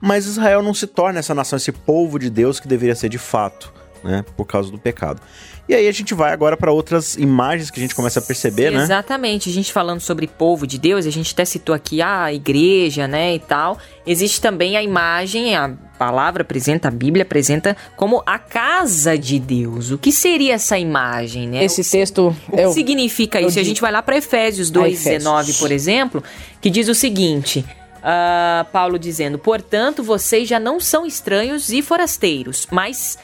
Mas 0.00 0.26
Israel 0.26 0.62
não 0.62 0.72
se 0.72 0.86
torna 0.86 1.18
essa 1.18 1.34
nação, 1.34 1.56
esse 1.56 1.72
povo 1.72 2.18
de 2.18 2.30
Deus 2.30 2.58
que 2.58 2.66
deveria 2.66 2.94
ser 2.94 3.10
de 3.10 3.18
fato. 3.18 3.79
Né? 4.02 4.24
Por 4.36 4.44
causa 4.44 4.70
do 4.70 4.78
pecado. 4.78 5.20
E 5.68 5.74
aí 5.74 5.86
a 5.86 5.92
gente 5.92 6.14
vai 6.14 6.32
agora 6.32 6.56
para 6.56 6.72
outras 6.72 7.14
imagens 7.14 7.70
que 7.70 7.78
a 7.78 7.82
gente 7.82 7.94
começa 7.94 8.18
a 8.18 8.22
perceber, 8.22 8.72
né? 8.72 8.82
Exatamente. 8.82 9.48
A 9.48 9.52
gente 9.52 9.72
falando 9.72 10.00
sobre 10.00 10.26
povo 10.26 10.66
de 10.66 10.78
Deus, 10.78 11.06
a 11.06 11.10
gente 11.10 11.32
até 11.32 11.44
citou 11.44 11.72
aqui 11.72 12.02
a 12.02 12.32
igreja, 12.32 13.06
né, 13.06 13.36
e 13.36 13.38
tal. 13.38 13.78
Existe 14.04 14.40
também 14.40 14.76
a 14.76 14.82
imagem, 14.82 15.54
a 15.54 15.68
palavra 15.96 16.42
apresenta, 16.42 16.88
a 16.88 16.90
Bíblia 16.90 17.22
apresenta 17.22 17.76
como 17.96 18.20
a 18.26 18.36
casa 18.36 19.16
de 19.16 19.38
Deus. 19.38 19.92
O 19.92 19.98
que 19.98 20.10
seria 20.10 20.54
essa 20.54 20.76
imagem, 20.76 21.48
né? 21.48 21.64
Esse 21.64 21.82
o 21.82 21.84
texto 21.84 22.36
o 22.48 22.56
que 22.56 22.72
significa 22.72 23.40
isso? 23.40 23.60
A 23.60 23.62
gente 23.62 23.80
vai 23.80 23.92
lá 23.92 24.02
para 24.02 24.16
Efésios 24.16 24.72
2:19, 24.72 25.58
por 25.60 25.70
exemplo, 25.70 26.20
que 26.60 26.68
diz 26.68 26.88
o 26.88 26.94
seguinte: 26.96 27.64
uh, 28.00 28.64
Paulo 28.72 28.98
dizendo: 28.98 29.38
Portanto, 29.38 30.02
vocês 30.02 30.48
já 30.48 30.58
não 30.58 30.80
são 30.80 31.06
estranhos 31.06 31.70
e 31.70 31.82
forasteiros, 31.82 32.66
mas 32.70 33.18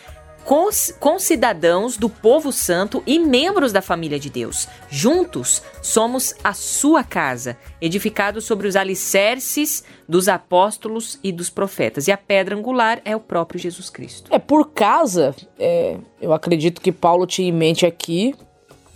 concidadãos 1.00 1.96
do 1.96 2.08
povo 2.08 2.52
santo 2.52 3.02
e 3.04 3.18
membros 3.18 3.72
da 3.72 3.82
família 3.82 4.18
de 4.18 4.30
Deus. 4.30 4.68
Juntos 4.88 5.60
somos 5.82 6.34
a 6.44 6.52
sua 6.52 7.02
casa, 7.02 7.56
edificados 7.80 8.44
sobre 8.44 8.68
os 8.68 8.76
alicerces 8.76 9.82
dos 10.08 10.28
apóstolos 10.28 11.18
e 11.22 11.32
dos 11.32 11.50
profetas. 11.50 12.06
E 12.06 12.12
a 12.12 12.16
pedra 12.16 12.54
angular 12.54 13.00
é 13.04 13.16
o 13.16 13.20
próprio 13.20 13.58
Jesus 13.58 13.90
Cristo. 13.90 14.32
É, 14.32 14.38
por 14.38 14.70
casa, 14.70 15.34
é, 15.58 15.96
eu 16.20 16.32
acredito 16.32 16.80
que 16.80 16.92
Paulo 16.92 17.26
tinha 17.26 17.48
em 17.48 17.52
mente 17.52 17.84
aqui 17.84 18.34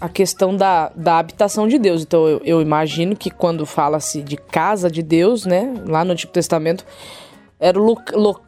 a 0.00 0.08
questão 0.08 0.56
da, 0.56 0.90
da 0.94 1.18
habitação 1.18 1.68
de 1.68 1.78
Deus. 1.78 2.02
Então 2.02 2.26
eu, 2.26 2.40
eu 2.44 2.62
imagino 2.62 3.14
que 3.14 3.30
quando 3.30 3.66
fala-se 3.66 4.22
de 4.22 4.36
casa 4.36 4.90
de 4.90 5.02
Deus, 5.02 5.44
né, 5.44 5.74
lá 5.84 6.04
no 6.04 6.12
Antigo 6.12 6.32
Testamento, 6.32 6.84
era 7.60 7.78
o 7.78 7.94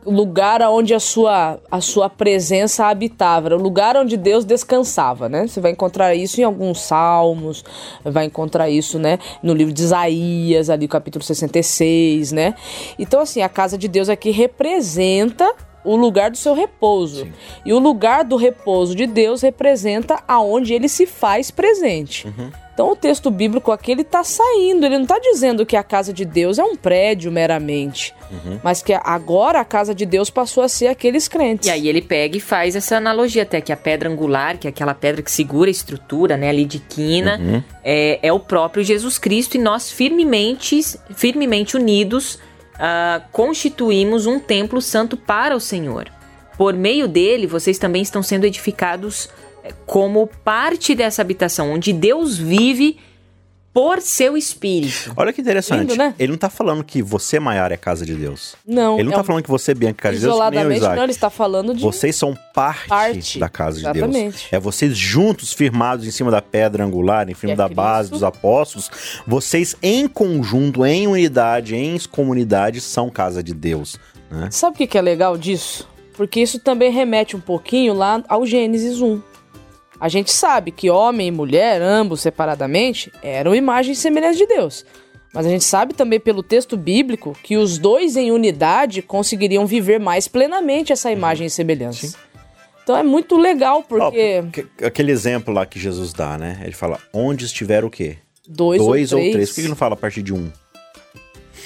lugar 0.07 0.63
onde 0.63 0.95
a 0.95 0.99
sua, 0.99 1.61
a 1.71 1.81
sua 1.83 2.09
presença 2.09 2.87
habitava, 2.87 3.49
era 3.49 3.57
o 3.57 3.61
lugar 3.61 3.95
onde 3.95 4.17
Deus 4.17 4.43
descansava, 4.43 5.29
né? 5.29 5.47
Você 5.47 5.61
vai 5.61 5.71
encontrar 5.71 6.15
isso 6.15 6.41
em 6.41 6.45
alguns 6.45 6.81
salmos, 6.81 7.63
vai 8.03 8.25
encontrar 8.25 8.71
isso, 8.71 8.99
né, 8.99 9.19
no 9.43 9.53
livro 9.53 9.75
de 9.75 9.83
Isaías, 9.83 10.71
ali 10.71 10.89
capítulo 10.89 11.23
66, 11.23 12.33
né? 12.33 12.55
Então 12.99 13.21
assim, 13.21 13.43
a 13.43 13.49
casa 13.51 13.77
de 13.77 13.87
Deus 13.87 14.09
aqui 14.09 14.31
representa 14.31 15.55
o 15.85 15.97
lugar 15.97 16.31
do 16.31 16.37
seu 16.37 16.55
repouso. 16.55 17.25
Sim. 17.25 17.33
E 17.65 17.73
o 17.73 17.79
lugar 17.79 18.25
do 18.25 18.37
repouso 18.37 18.95
de 18.95 19.07
Deus 19.07 19.43
representa 19.43 20.23
aonde 20.27 20.75
ele 20.75 20.89
se 20.89 21.07
faz 21.07 21.51
presente. 21.51 22.27
Uhum. 22.27 22.51
Então 22.75 22.91
o 22.91 22.97
texto 22.97 23.31
bíblico 23.31 23.71
aqui 23.71 23.93
ele 23.93 24.01
está 24.01 24.25
saindo, 24.25 24.87
ele 24.87 24.97
não 24.97 25.03
está 25.03 25.19
dizendo 25.19 25.67
que 25.67 25.77
a 25.77 25.83
casa 25.83 26.11
de 26.11 26.25
Deus 26.25 26.59
é 26.59 26.65
um 26.65 26.75
prédio 26.75 27.31
meramente, 27.31 28.15
uhum. 28.31 28.59
mas 28.63 28.83
que 28.83 28.95
agora 28.95 29.61
a 29.61 29.65
casa 29.65 29.95
de 29.95 30.07
Deus 30.07 30.31
passou 30.31 30.63
a 30.63 30.69
ser 30.69 30.87
aqueles 30.87 31.29
crentes. 31.29 31.69
E 31.69 31.71
aí 31.71 31.87
ele 31.87 32.01
pega 32.01 32.37
e 32.39 32.41
faz 32.41 32.75
essa 32.75 32.97
analogia 32.97 33.43
até 33.43 33.61
que 33.61 33.73
a 33.73 33.77
pedra 33.77 34.09
angular, 34.09 34.57
que 34.57 34.67
é 34.67 34.71
aquela 34.71 34.95
pedra 34.95 35.21
que 35.21 35.31
segura 35.31 35.69
a 35.69 35.71
estrutura, 35.71 36.39
né, 36.39 36.49
ali 36.49 36.65
de 36.65 36.79
quina, 36.79 37.39
uhum. 37.39 37.63
é, 37.85 38.19
é 38.23 38.33
o 38.33 38.41
próprio 38.41 38.83
Jesus 38.83 39.19
Cristo 39.19 39.57
e 39.57 39.59
nós 39.59 39.91
firmemente, 39.91 40.81
firmemente 41.15 41.77
unidos 41.77 42.39
uh, 42.83 43.23
constituímos 43.31 44.27
um 44.27 44.41
templo 44.41 44.83
santo 44.83 45.17
para 45.17 45.55
o 45.55 45.61
Senhor. 45.61 46.11
Por 46.59 46.75
meio 46.75 47.07
dele, 47.07 47.47
vocês 47.47 47.79
também 47.79 48.03
estão 48.03 48.23
sendo 48.23 48.45
edificados 48.45 49.29
eh, 49.65 49.73
como 49.87 50.27
parte 50.45 50.95
dessa 50.95 51.23
habitação, 51.23 51.73
onde 51.73 51.93
Deus 51.93 52.37
vive 52.37 52.99
por 53.73 54.01
seu 54.03 54.37
espírito. 54.37 55.13
Olha 55.17 55.33
que 55.33 55.41
interessante. 55.41 55.81
Lindo, 55.81 55.97
né? 55.97 56.15
Ele 56.19 56.29
não 56.29 56.35
está 56.35 56.51
falando 56.51 56.85
que 56.85 57.03
você, 57.03 57.41
Maiara, 57.41 57.73
é 57.73 57.77
casa 57.77 58.05
de 58.05 58.15
Deus. 58.15 58.55
Não. 58.67 58.95
Ele 58.95 59.05
não 59.05 59.11
está 59.11 59.21
é 59.21 59.23
um... 59.23 59.25
falando 59.25 59.43
que 59.43 59.51
você, 59.51 59.75
Bianca, 59.75 60.01
é 60.01 60.03
casa 60.03 60.15
de 60.17 60.21
Deus. 60.21 60.35
Isoladamente, 60.35 60.81
não, 60.81 61.03
ele 61.03 61.13
está 61.13 61.31
falando 61.31 61.75
de. 61.75 61.83
Vocês 61.83 62.15
são 62.15 62.37
parte, 62.55 62.89
parte. 62.89 63.39
da 63.39 63.49
casa 63.49 63.79
de 63.79 63.85
Exatamente. 63.85 64.33
Deus. 64.33 64.49
É 64.53 64.61
vocês 64.61 64.97
juntos, 64.97 65.53
firmados 65.53 66.07
em 66.07 66.11
cima 66.11 66.31
da 66.31 66.43
pedra 66.43 66.85
angular, 66.85 67.29
em 67.31 67.35
cima 67.35 67.53
é 67.53 67.57
da 67.57 67.65
Cristo. 67.65 67.77
base 67.77 68.11
dos 68.11 68.23
apóstolos. 68.23 68.91
Vocês, 69.27 69.75
em 69.83 70.07
conjunto, 70.07 70.85
em 70.85 71.07
unidade, 71.07 71.75
em 71.75 71.99
comunidade, 72.11 72.81
são 72.81 73.09
casa 73.09 73.43
de 73.43 73.55
Deus. 73.55 73.99
Né? 74.31 74.49
Sabe 74.51 74.85
o 74.85 74.87
que 74.87 74.99
é 74.99 75.03
legal 75.03 75.39
disso? 75.39 75.89
Porque 76.15 76.41
isso 76.41 76.59
também 76.59 76.93
remete 76.93 77.35
um 77.35 77.41
pouquinho 77.41 77.95
lá 77.95 78.23
ao 78.29 78.45
Gênesis 78.45 79.01
1 79.01 79.32
a 80.03 80.09
gente 80.09 80.33
sabe 80.33 80.73
que 80.73 80.91
homem 80.91 81.29
e 81.29 81.31
mulher, 81.31 81.81
ambos 81.81 82.23
separadamente, 82.23 83.13
eram 83.23 83.55
imagens 83.55 84.01
semelhantes 84.01 84.37
de 84.37 84.47
Deus. 84.49 84.85
Mas 85.33 85.47
a 85.47 85.49
gente 85.49 85.63
sabe 85.63 85.95
também 85.95 86.19
pelo 86.19 86.43
texto 86.43 86.77
bíblico 86.77 87.37
que 87.41 87.57
os 87.57 87.79
dois 87.79 88.17
em 88.17 88.33
unidade 88.33 89.01
conseguiriam 89.01 89.65
viver 89.65 90.01
mais 90.01 90.27
plenamente 90.27 90.93
essa 90.93 91.13
imagem 91.13 91.47
e 91.47 91.51
semelhança. 91.51 92.09
Sim. 92.09 92.15
Então 92.83 92.97
é 92.97 93.05
muito 93.05 93.37
legal 93.37 93.85
porque. 93.85 94.43
Oh, 94.83 94.87
aquele 94.87 95.13
exemplo 95.13 95.55
lá 95.55 95.65
que 95.65 95.79
Jesus 95.79 96.13
dá, 96.13 96.37
né? 96.37 96.61
Ele 96.65 96.73
fala: 96.73 96.99
onde 97.13 97.45
estiver 97.45 97.85
o 97.85 97.91
quê? 97.91 98.17
Dois, 98.49 98.83
Dois 98.83 99.13
ou, 99.13 99.21
três. 99.21 99.31
ou 99.31 99.33
três. 99.35 99.49
Por 99.51 99.55
que 99.55 99.61
ele 99.61 99.69
não 99.69 99.77
fala 99.77 99.95
a 99.95 99.97
partir 99.97 100.23
de 100.23 100.35
um? 100.35 100.51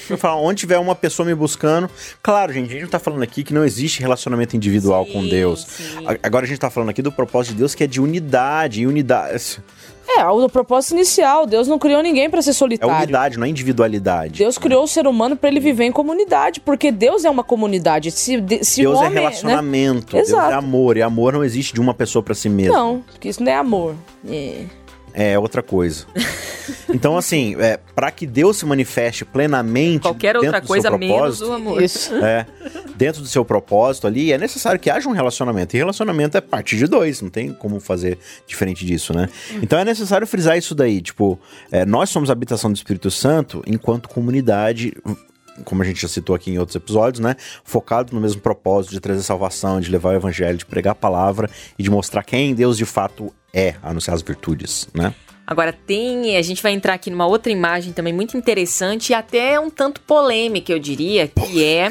Eu 0.08 0.18
falo, 0.18 0.42
onde 0.42 0.60
tiver 0.60 0.78
uma 0.78 0.94
pessoa 0.94 1.26
me 1.26 1.34
buscando. 1.34 1.90
Claro, 2.22 2.52
gente, 2.52 2.68
a 2.68 2.72
gente 2.72 2.82
não 2.82 2.88
tá 2.90 2.98
falando 2.98 3.22
aqui 3.22 3.42
que 3.42 3.52
não 3.52 3.64
existe 3.64 4.00
relacionamento 4.00 4.56
individual 4.56 5.04
sim, 5.04 5.12
com 5.12 5.26
Deus. 5.26 5.66
Agora 6.22 6.44
a 6.44 6.48
gente 6.48 6.58
tá 6.58 6.70
falando 6.70 6.90
aqui 6.90 7.02
do 7.02 7.12
propósito 7.12 7.52
de 7.52 7.58
Deus 7.58 7.74
que 7.74 7.84
é 7.84 7.86
de 7.86 8.00
unidade. 8.00 8.82
E 8.82 8.86
unidade. 8.86 9.60
É, 10.08 10.24
o 10.24 10.48
propósito 10.48 10.94
inicial. 10.94 11.46
Deus 11.46 11.66
não 11.66 11.78
criou 11.78 12.02
ninguém 12.02 12.30
para 12.30 12.40
ser 12.40 12.52
solitário. 12.52 12.94
É 12.94 12.98
unidade, 12.98 13.38
não 13.38 13.46
é 13.46 13.48
individualidade. 13.48 14.38
Deus 14.38 14.56
criou 14.56 14.84
o 14.84 14.88
ser 14.88 15.06
humano 15.06 15.36
para 15.36 15.50
ele 15.50 15.60
viver 15.60 15.84
em 15.84 15.92
comunidade, 15.92 16.60
porque 16.60 16.92
Deus 16.92 17.24
é 17.24 17.30
uma 17.30 17.42
comunidade. 17.42 18.10
Se, 18.10 18.42
se 18.62 18.82
Deus 18.82 18.96
é 18.96 18.98
homem, 18.98 19.18
é 19.18 19.20
relacionamento, 19.20 20.16
né? 20.16 20.22
Deus 20.22 20.32
é 20.32 20.54
amor, 20.54 20.96
e 20.96 21.02
amor 21.02 21.32
não 21.32 21.44
existe 21.44 21.74
de 21.74 21.80
uma 21.80 21.92
pessoa 21.92 22.22
para 22.22 22.34
si 22.34 22.48
mesmo. 22.48 22.72
Não, 22.72 23.02
porque 23.12 23.28
isso 23.28 23.42
não 23.42 23.50
é 23.50 23.56
amor. 23.56 23.96
É 24.28 24.64
é 25.16 25.38
outra 25.38 25.62
coisa. 25.62 26.06
Então, 26.92 27.16
assim, 27.16 27.56
é, 27.58 27.78
para 27.94 28.10
que 28.10 28.26
Deus 28.26 28.58
se 28.58 28.66
manifeste 28.66 29.24
plenamente. 29.24 30.02
Qualquer 30.02 30.36
outra 30.36 30.60
coisa 30.60 30.90
menos 30.96 31.40
o 31.40 31.52
amor. 31.52 31.82
Isso. 31.82 32.14
É, 32.16 32.46
dentro 32.94 33.22
do 33.22 33.28
seu 33.28 33.44
propósito 33.44 34.06
ali, 34.06 34.32
é 34.32 34.38
necessário 34.38 34.78
que 34.78 34.90
haja 34.90 35.08
um 35.08 35.12
relacionamento. 35.12 35.74
E 35.74 35.78
relacionamento 35.78 36.36
é 36.36 36.40
parte 36.40 36.76
de 36.76 36.86
dois, 36.86 37.22
não 37.22 37.30
tem 37.30 37.52
como 37.52 37.80
fazer 37.80 38.18
diferente 38.46 38.84
disso, 38.84 39.14
né? 39.14 39.28
Então 39.62 39.78
é 39.78 39.84
necessário 39.84 40.26
frisar 40.26 40.58
isso 40.58 40.74
daí. 40.74 41.00
Tipo, 41.00 41.38
é, 41.70 41.84
nós 41.86 42.10
somos 42.10 42.28
a 42.28 42.32
habitação 42.32 42.70
do 42.70 42.76
Espírito 42.76 43.10
Santo 43.10 43.62
enquanto 43.66 44.08
comunidade 44.08 44.92
como 45.64 45.82
a 45.82 45.86
gente 45.86 46.02
já 46.02 46.08
citou 46.08 46.36
aqui 46.36 46.50
em 46.50 46.58
outros 46.58 46.76
episódios, 46.76 47.18
né? 47.18 47.34
Focado 47.64 48.14
no 48.14 48.20
mesmo 48.20 48.42
propósito 48.42 48.90
de 48.90 49.00
trazer 49.00 49.22
salvação, 49.22 49.80
de 49.80 49.90
levar 49.90 50.10
o 50.10 50.16
evangelho, 50.16 50.58
de 50.58 50.66
pregar 50.66 50.92
a 50.92 50.94
palavra 50.94 51.48
e 51.78 51.82
de 51.82 51.90
mostrar 51.90 52.22
quem 52.22 52.54
Deus 52.54 52.76
de 52.76 52.84
fato 52.84 53.32
é, 53.56 53.74
anunciar 53.82 54.14
as 54.14 54.20
virtudes, 54.20 54.86
né? 54.92 55.14
Agora 55.46 55.72
tem, 55.72 56.36
a 56.36 56.42
gente 56.42 56.62
vai 56.62 56.72
entrar 56.72 56.94
aqui 56.94 57.08
numa 57.08 57.26
outra 57.26 57.50
imagem 57.50 57.92
também 57.92 58.12
muito 58.12 58.36
interessante 58.36 59.10
e 59.10 59.14
até 59.14 59.58
um 59.58 59.70
tanto 59.70 60.00
polêmica, 60.02 60.72
eu 60.72 60.78
diria, 60.78 61.28
que 61.28 61.64
é 61.64 61.88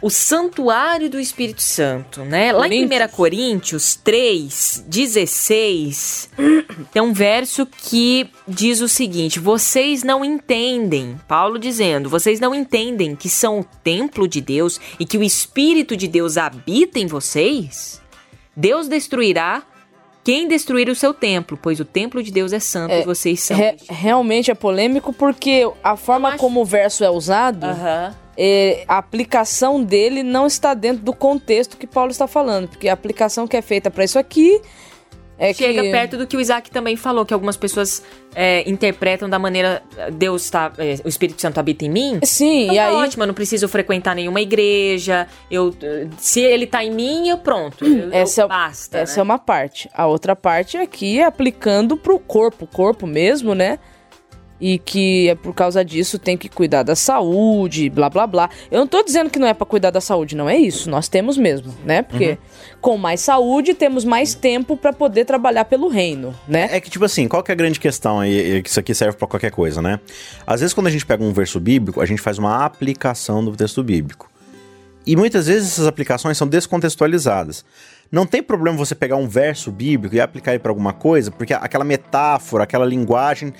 o 0.00 0.08
santuário 0.08 1.10
do 1.10 1.18
Espírito 1.18 1.60
Santo, 1.60 2.24
né? 2.24 2.52
Lá 2.52 2.66
em 2.68 2.86
1 2.86 2.88
Coríntios 3.08 3.96
3, 3.96 4.84
16, 4.86 6.30
tem 6.92 7.02
um 7.02 7.12
verso 7.12 7.66
que 7.66 8.30
diz 8.46 8.80
o 8.80 8.88
seguinte: 8.88 9.40
Vocês 9.40 10.04
não 10.04 10.24
entendem, 10.24 11.20
Paulo 11.28 11.58
dizendo, 11.58 12.08
vocês 12.08 12.40
não 12.40 12.54
entendem 12.54 13.16
que 13.16 13.28
são 13.28 13.60
o 13.60 13.64
templo 13.82 14.26
de 14.28 14.40
Deus 14.40 14.80
e 14.98 15.04
que 15.04 15.18
o 15.18 15.24
Espírito 15.24 15.96
de 15.96 16.06
Deus 16.06 16.38
habita 16.38 17.00
em 17.00 17.06
vocês? 17.06 18.00
Deus 18.56 18.88
destruirá 18.88 19.64
quem 20.22 20.46
destruir 20.48 20.88
o 20.88 20.94
seu 20.94 21.14
templo, 21.14 21.58
pois 21.60 21.80
o 21.80 21.84
templo 21.84 22.22
de 22.22 22.30
Deus 22.30 22.52
é 22.52 22.60
santo 22.60 22.92
é, 22.92 23.00
e 23.00 23.04
vocês 23.04 23.40
são. 23.40 23.56
Re 23.56 23.76
realmente 23.88 24.50
é 24.50 24.54
polêmico 24.54 25.12
porque 25.12 25.70
a 25.82 25.96
forma 25.96 26.30
acho... 26.30 26.38
como 26.38 26.60
o 26.60 26.64
verso 26.64 27.04
é 27.04 27.10
usado. 27.10 27.66
Uh 27.66 27.70
-huh 27.70 28.14
é, 28.42 28.84
a 28.88 28.96
aplicação 28.96 29.82
dele 29.82 30.22
não 30.22 30.46
está 30.46 30.72
dentro 30.72 31.04
do 31.04 31.12
contexto 31.12 31.76
que 31.76 31.86
Paulo 31.86 32.10
está 32.10 32.26
falando, 32.26 32.68
porque 32.68 32.88
a 32.88 32.94
aplicação 32.94 33.46
que 33.46 33.54
é 33.54 33.60
feita 33.60 33.90
para 33.90 34.02
isso 34.02 34.18
aqui 34.18 34.62
é 35.40 35.54
Chega 35.54 35.80
que... 35.80 35.90
perto 35.90 36.18
do 36.18 36.26
que 36.26 36.36
o 36.36 36.40
Isaac 36.40 36.70
também 36.70 36.96
falou, 36.96 37.24
que 37.24 37.32
algumas 37.32 37.56
pessoas 37.56 38.04
é, 38.34 38.68
interpretam 38.68 39.26
da 39.26 39.38
maneira 39.38 39.82
Deus 40.12 40.44
está, 40.44 40.70
é, 40.76 40.96
o 41.02 41.08
Espírito 41.08 41.40
Santo 41.40 41.58
habita 41.58 41.86
em 41.86 41.88
mim. 41.88 42.20
Sim, 42.22 42.64
então, 42.64 42.74
e 42.74 42.76
tá 42.76 42.86
aí 42.88 42.94
ótimo, 42.94 43.22
eu 43.22 43.26
não 43.26 43.34
preciso 43.34 43.66
frequentar 43.66 44.14
nenhuma 44.14 44.42
igreja. 44.42 45.26
Eu, 45.50 45.74
se 46.18 46.40
ele 46.40 46.64
está 46.64 46.84
em 46.84 46.90
mim, 46.90 47.28
eu 47.28 47.38
pronto. 47.38 47.86
Eu, 47.86 48.12
essa 48.12 48.42
eu, 48.42 48.44
é, 48.44 48.48
basta. 48.48 48.98
Essa 48.98 49.16
né? 49.16 49.20
é 49.20 49.22
uma 49.22 49.38
parte. 49.38 49.88
A 49.94 50.06
outra 50.06 50.36
parte 50.36 50.76
aqui 50.76 51.20
é 51.20 51.24
aplicando 51.24 51.96
para 51.96 52.12
o 52.12 52.18
corpo, 52.18 52.66
corpo 52.66 53.06
mesmo, 53.06 53.54
né? 53.54 53.78
E 54.60 54.78
que 54.78 55.28
é 55.28 55.34
por 55.34 55.54
causa 55.54 55.84
disso 55.84 56.18
tem 56.18 56.36
que 56.36 56.48
cuidar 56.48 56.82
da 56.82 56.94
saúde, 56.94 57.88
blá 57.88 58.10
blá 58.10 58.26
blá. 58.26 58.50
Eu 58.70 58.80
não 58.80 58.86
tô 58.86 59.02
dizendo 59.02 59.30
que 59.30 59.38
não 59.38 59.46
é 59.48 59.54
para 59.54 59.66
cuidar 59.66 59.90
da 59.90 60.00
saúde, 60.00 60.36
não 60.36 60.48
é 60.48 60.56
isso. 60.56 60.90
Nós 60.90 61.08
temos 61.08 61.38
mesmo, 61.38 61.74
né? 61.84 62.02
Porque 62.02 62.30
uhum. 62.30 62.36
com 62.80 62.96
mais 62.98 63.20
saúde 63.20 63.74
temos 63.74 64.04
mais 64.04 64.34
tempo 64.34 64.76
para 64.76 64.92
poder 64.92 65.24
trabalhar 65.24 65.64
pelo 65.64 65.88
reino, 65.88 66.34
né? 66.46 66.68
É 66.70 66.80
que 66.80 66.90
tipo 66.90 67.04
assim, 67.04 67.26
qual 67.26 67.42
que 67.42 67.50
é 67.50 67.54
a 67.54 67.56
grande 67.56 67.80
questão 67.80 68.20
aí, 68.20 68.62
que 68.62 68.68
isso 68.68 68.78
aqui 68.78 68.94
serve 68.94 69.16
para 69.16 69.26
qualquer 69.26 69.50
coisa, 69.50 69.80
né? 69.80 69.98
Às 70.46 70.60
vezes 70.60 70.74
quando 70.74 70.88
a 70.88 70.90
gente 70.90 71.06
pega 71.06 71.24
um 71.24 71.32
verso 71.32 71.58
bíblico, 71.58 72.00
a 72.00 72.06
gente 72.06 72.20
faz 72.20 72.38
uma 72.38 72.64
aplicação 72.64 73.44
do 73.44 73.56
texto 73.56 73.82
bíblico. 73.82 74.30
E 75.06 75.16
muitas 75.16 75.46
vezes 75.46 75.72
essas 75.72 75.86
aplicações 75.86 76.36
são 76.36 76.46
descontextualizadas. 76.46 77.64
Não 78.12 78.26
tem 78.26 78.42
problema 78.42 78.76
você 78.76 78.94
pegar 78.94 79.16
um 79.16 79.28
verso 79.28 79.70
bíblico 79.70 80.14
e 80.14 80.20
aplicar 80.20 80.52
ele 80.52 80.58
para 80.58 80.70
alguma 80.70 80.92
coisa, 80.92 81.30
porque 81.30 81.54
aquela 81.54 81.84
metáfora, 81.84 82.64
aquela 82.64 82.84
linguagem 82.84 83.54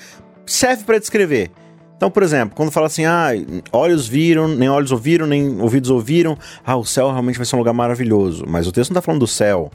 serve 0.53 0.85
para 0.85 0.99
descrever. 0.99 1.51
Então, 1.97 2.11
por 2.11 2.23
exemplo, 2.23 2.57
quando 2.57 2.71
fala 2.71 2.87
assim, 2.87 3.05
ah, 3.05 3.29
olhos 3.73 4.09
viram, 4.09 4.49
nem 4.49 4.71
olhos 4.71 4.91
ouviram, 4.91 5.27
nem 5.27 5.61
ouvidos 5.61 5.91
ouviram, 5.91 6.37
ah, 6.65 6.77
o 6.77 6.85
céu 6.85 7.11
realmente 7.11 7.37
vai 7.37 7.45
ser 7.45 7.57
um 7.57 7.59
lugar 7.59 7.75
maravilhoso. 7.75 8.45
Mas 8.49 8.67
o 8.67 8.73
texto 8.73 8.91
não 8.91 8.95
tá 8.95 9.03
falando 9.03 9.21
do 9.21 9.27
céu. 9.27 9.71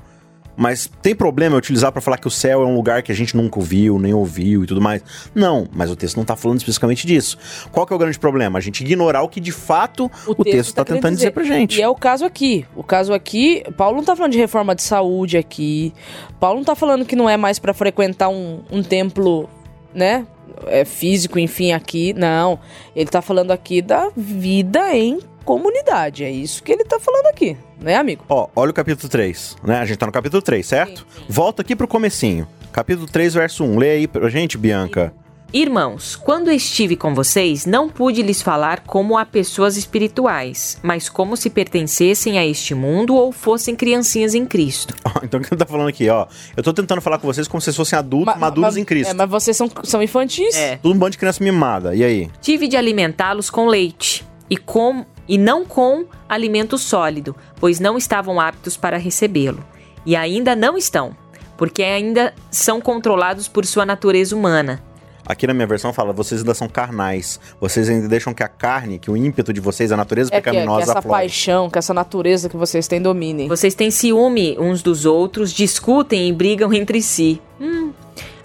Mas 0.58 0.89
tem 1.01 1.13
problema 1.13 1.55
eu 1.55 1.60
utilizar 1.60 1.91
para 1.91 2.01
falar 2.01 2.17
que 2.17 2.27
o 2.27 2.32
céu 2.32 2.63
é 2.63 2.65
um 2.65 2.75
lugar 2.75 3.03
que 3.03 3.12
a 3.12 3.15
gente 3.15 3.36
nunca 3.36 3.60
viu, 3.60 4.00
nem 4.00 4.13
ouviu 4.13 4.63
e 4.63 4.67
tudo 4.67 4.82
mais? 4.82 5.03
Não, 5.34 5.67
mas 5.72 5.91
o 5.91 5.96
texto 5.96 6.17
não 6.17 6.24
tá 6.24 6.36
falando 6.36 6.60
especificamente 6.60 7.05
disso. 7.05 7.38
Qual 7.72 7.86
que 7.86 7.94
é 7.94 7.96
o 7.96 8.00
grande 8.00 8.17
problema? 8.17 8.58
A 8.58 8.62
gente 8.62 8.82
ignorar 8.84 9.22
o 9.22 9.29
que 9.29 9.39
de 9.39 9.51
fato 9.51 10.10
o, 10.25 10.32
o 10.32 10.44
texto, 10.44 10.70
está 10.70 10.86
tá 10.86 10.94
tentando 10.94 11.15
dizer. 11.15 11.29
dizer 11.29 11.32
pra 11.32 11.44
gente. 11.44 11.77
E 11.77 11.82
é 11.82 11.89
o 11.89 11.96
caso 11.96 12.25
aqui. 12.25 12.65
O 12.75 12.84
caso 12.84 13.13
aqui, 13.13 13.63
Paulo 13.75 13.98
não 13.98 14.03
tá 14.03 14.15
falando 14.15 14.32
de 14.32 14.38
reforma 14.38 14.74
de 14.74 14.84
saúde 14.84 15.38
aqui. 15.38 15.94
Paulo 16.39 16.60
não 16.60 16.65
tá 16.65 16.75
falando 16.75 17.05
que 17.05 17.15
não 17.15 17.29
é 17.29 17.36
mais 17.36 17.60
para 17.60 17.74
frequentar 17.74 18.29
um, 18.29 18.62
um 18.72 18.82
templo, 18.82 19.50
né? 19.96 20.28
É, 20.68 20.86
físico, 20.86 21.40
enfim, 21.40 21.72
aqui. 21.72 22.14
Não. 22.14 22.60
Ele 22.96 23.10
tá 23.10 23.22
falando 23.22 23.52
aqui 23.52 23.82
da 23.82 24.12
vida 24.16 24.94
em 24.96 25.20
comunidade. 25.44 26.24
É 26.24 26.30
isso 26.30 26.62
que 26.62 26.72
ele 26.72 26.84
tá 26.84 27.00
falando 27.00 27.28
aqui, 27.28 27.56
né, 27.80 27.96
amigo? 27.96 28.25
Ó, 28.28 28.48
olha 28.56 28.72
o 28.72 28.74
capítulo 28.74 29.08
3, 29.08 29.58
né? 29.64 29.80
A 29.80 29.86
gente 29.86 29.98
tá 29.98 30.06
no 30.06 30.12
capítulo 30.12 30.42
3, 30.42 30.66
certo? 30.66 31.00
Sim, 31.00 31.22
sim. 31.22 31.25
Volta 31.30 31.62
aqui 31.62 31.75
pro 31.75 31.88
comecinho. 31.88 32.48
Capítulo 32.74 33.08
3, 33.08 33.36
verso 33.36 33.64
1. 33.64 33.78
Lê 33.78 33.92
aí 33.92 34.08
pra 34.08 34.28
gente, 34.30 34.58
Bianca. 34.58 35.14
Irmãos, 35.54 36.16
quando 36.16 36.52
estive 36.52 36.96
com 36.96 37.14
vocês, 37.16 37.66
não 37.66 37.88
pude 37.88 38.22
lhes 38.22 38.42
falar 38.42 38.82
como 38.82 39.18
a 39.18 39.25
pessoas 39.25 39.78
espirituais, 39.78 40.78
mas 40.84 41.08
como 41.08 41.38
se 41.38 41.50
pertencessem 41.50 42.38
a 42.38 42.46
este 42.46 42.75
mundo 42.75 43.16
ou 43.16 43.32
fossem 43.32 43.75
criancinhas 43.75 44.36
em 44.36 44.46
Cristo. 44.46 44.94
então 45.24 45.40
o 45.40 45.44
que 45.44 45.54
ele 45.54 45.60
tá 45.60 45.66
falando 45.66 45.88
aqui, 45.88 46.10
ó? 46.10 46.28
Eu 46.58 46.64
tô 46.64 46.74
tentando 46.74 47.02
falar 47.02 47.20
com 47.20 47.28
vocês 47.28 47.48
como 47.48 47.62
se 47.62 47.72
fossem 47.72 47.98
adultos 47.98 48.34
ma, 48.34 48.40
maduros 48.40 48.75
ma, 48.75 48.80
em 48.82 48.84
Cristo. 48.84 49.12
É, 49.12 49.14
mas 49.14 49.30
vocês 49.30 49.56
são, 49.56 49.70
são 49.84 50.04
infantis. 50.04 50.56
É. 50.56 50.78
Tudo 50.78 50.94
um 50.94 50.98
bando 50.98 51.12
de 51.12 51.18
criança 51.18 51.44
mimada. 51.44 51.96
E 51.96 52.04
aí? 52.04 52.30
Tive 52.42 52.68
de 52.68 52.75
alimentá-los 52.75 53.50
com 53.50 53.68
leite 53.68 54.25
e 54.50 54.58
com 54.58 55.06
e 55.28 55.38
não 55.38 55.66
com 55.66 56.06
alimento 56.30 56.78
sólido, 56.78 57.36
pois 57.60 57.80
não 57.80 57.98
estavam 57.98 58.40
aptos 58.40 58.78
para 58.78 58.98
recebê-lo. 58.98 59.64
E 60.06 60.16
ainda 60.16 60.56
não 60.56 60.78
estão, 60.78 61.16
porque 61.58 61.82
ainda 61.82 62.34
são 62.52 62.80
controlados 62.80 63.48
por 63.48 63.66
sua 63.66 63.86
natureza 63.86 64.36
humana. 64.36 64.84
Aqui 65.25 65.48
na 65.48 65.53
minha 65.53 65.65
versão 65.65 65.91
fala, 65.91 66.13
vocês 66.13 66.41
ainda 66.41 66.53
são 66.53 66.67
carnais. 66.67 67.39
Vocês 67.60 67.89
ainda 67.89 68.08
deixam 68.08 68.34
que 68.34 68.44
a 68.44 68.48
carne, 68.48 69.00
que 69.00 69.10
o 69.10 69.17
ímpeto 69.17 69.51
de 69.51 69.60
vocês, 69.60 69.91
a 69.91 69.98
natureza 69.98 70.29
é 70.32 70.39
pecaminosa 70.39 70.79
que, 70.79 70.86
que 70.86 70.89
essa 70.91 71.00
aflore. 71.00 71.22
paixão, 71.22 71.70
que 71.70 71.79
essa 71.79 71.94
natureza 71.94 72.48
que 72.48 72.55
vocês 72.55 72.88
têm 72.88 73.01
domine. 73.01 73.48
Vocês 73.48 73.74
têm 73.74 73.89
ciúme 73.89 74.55
uns 74.60 74.84
dos 74.84 75.05
outros, 75.05 75.51
discutem 75.51 76.29
e 76.29 76.34
brigam 76.34 76.72
entre 76.72 77.01
si. 77.01 77.41
Hum, 77.60 77.91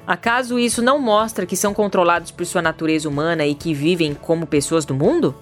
acaso 0.06 0.58
isso 0.58 0.80
não 0.80 0.98
mostra 0.98 1.44
que 1.44 1.56
são 1.56 1.74
controlados 1.74 2.30
por 2.30 2.46
sua 2.46 2.62
natureza 2.62 3.08
humana 3.08 3.44
e 3.44 3.54
que 3.54 3.74
vivem 3.74 4.14
como 4.14 4.46
pessoas 4.46 4.86
do 4.86 4.94
mundo? 4.94 5.34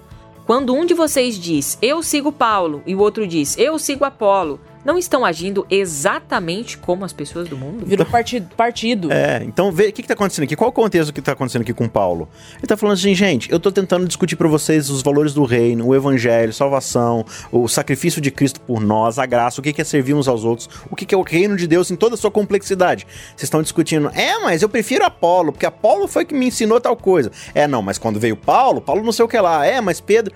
Quando 0.45 0.73
um 0.73 0.83
de 0.83 0.95
vocês 0.95 1.35
diz, 1.35 1.77
eu 1.79 2.01
sigo 2.01 2.31
Paulo, 2.31 2.81
e 2.85 2.95
o 2.95 2.99
outro 2.99 3.27
diz, 3.27 3.55
eu 3.55 3.77
sigo 3.77 4.03
Apolo, 4.03 4.59
não 4.83 4.97
estão 4.97 5.25
agindo 5.25 5.65
exatamente 5.69 6.77
como 6.77 7.03
as 7.03 7.13
pessoas 7.13 7.47
do 7.49 7.57
mundo? 7.57 7.85
Virou 7.85 8.05
partido. 8.05 8.49
partido. 8.55 9.11
É, 9.11 9.43
então 9.43 9.71
vê 9.71 9.87
o 9.87 9.93
que, 9.93 10.01
está 10.01 10.13
acontecendo 10.13 10.45
aqui. 10.45 10.55
Qual 10.55 10.69
o 10.69 10.73
contexto 10.73 11.13
que 11.13 11.19
está 11.19 11.33
acontecendo 11.33 11.61
aqui 11.61 11.73
com 11.73 11.87
Paulo? 11.87 12.27
Ele 12.53 12.63
está 12.63 12.77
falando 12.77 12.95
assim, 12.95 13.13
gente, 13.13 13.51
eu 13.51 13.57
estou 13.57 13.71
tentando 13.71 14.07
discutir 14.07 14.35
para 14.35 14.47
vocês 14.47 14.89
os 14.89 15.01
valores 15.01 15.33
do 15.33 15.43
reino, 15.43 15.87
o 15.87 15.95
evangelho, 15.95 16.53
salvação, 16.53 17.25
o 17.51 17.67
sacrifício 17.67 18.21
de 18.21 18.31
Cristo 18.31 18.61
por 18.61 18.79
nós, 18.79 19.19
a 19.19 19.25
graça, 19.25 19.59
o 19.59 19.63
que 19.63 19.79
é 19.79 19.83
servir 19.83 20.13
uns 20.13 20.27
aos 20.27 20.43
outros, 20.43 20.69
o 20.89 20.95
que 20.95 21.13
é 21.13 21.17
o 21.17 21.21
reino 21.21 21.55
de 21.55 21.67
Deus 21.67 21.91
em 21.91 21.95
toda 21.95 22.15
a 22.15 22.17
sua 22.17 22.31
complexidade. 22.31 23.05
Vocês 23.29 23.43
estão 23.43 23.61
discutindo, 23.61 24.09
é, 24.13 24.39
mas 24.39 24.61
eu 24.61 24.69
prefiro 24.69 25.05
Apolo, 25.05 25.51
porque 25.51 25.65
Apolo 25.65 26.07
foi 26.07 26.25
que 26.25 26.33
me 26.33 26.47
ensinou 26.47 26.79
tal 26.79 26.95
coisa. 26.95 27.31
É, 27.53 27.67
não, 27.67 27.81
mas 27.81 27.97
quando 27.97 28.19
veio 28.19 28.35
Paulo, 28.35 28.81
Paulo 28.81 29.03
não 29.03 29.11
sei 29.11 29.25
o 29.25 29.27
que 29.27 29.39
lá. 29.39 29.65
É, 29.65 29.81
mas 29.81 29.99
Pedro. 29.99 30.33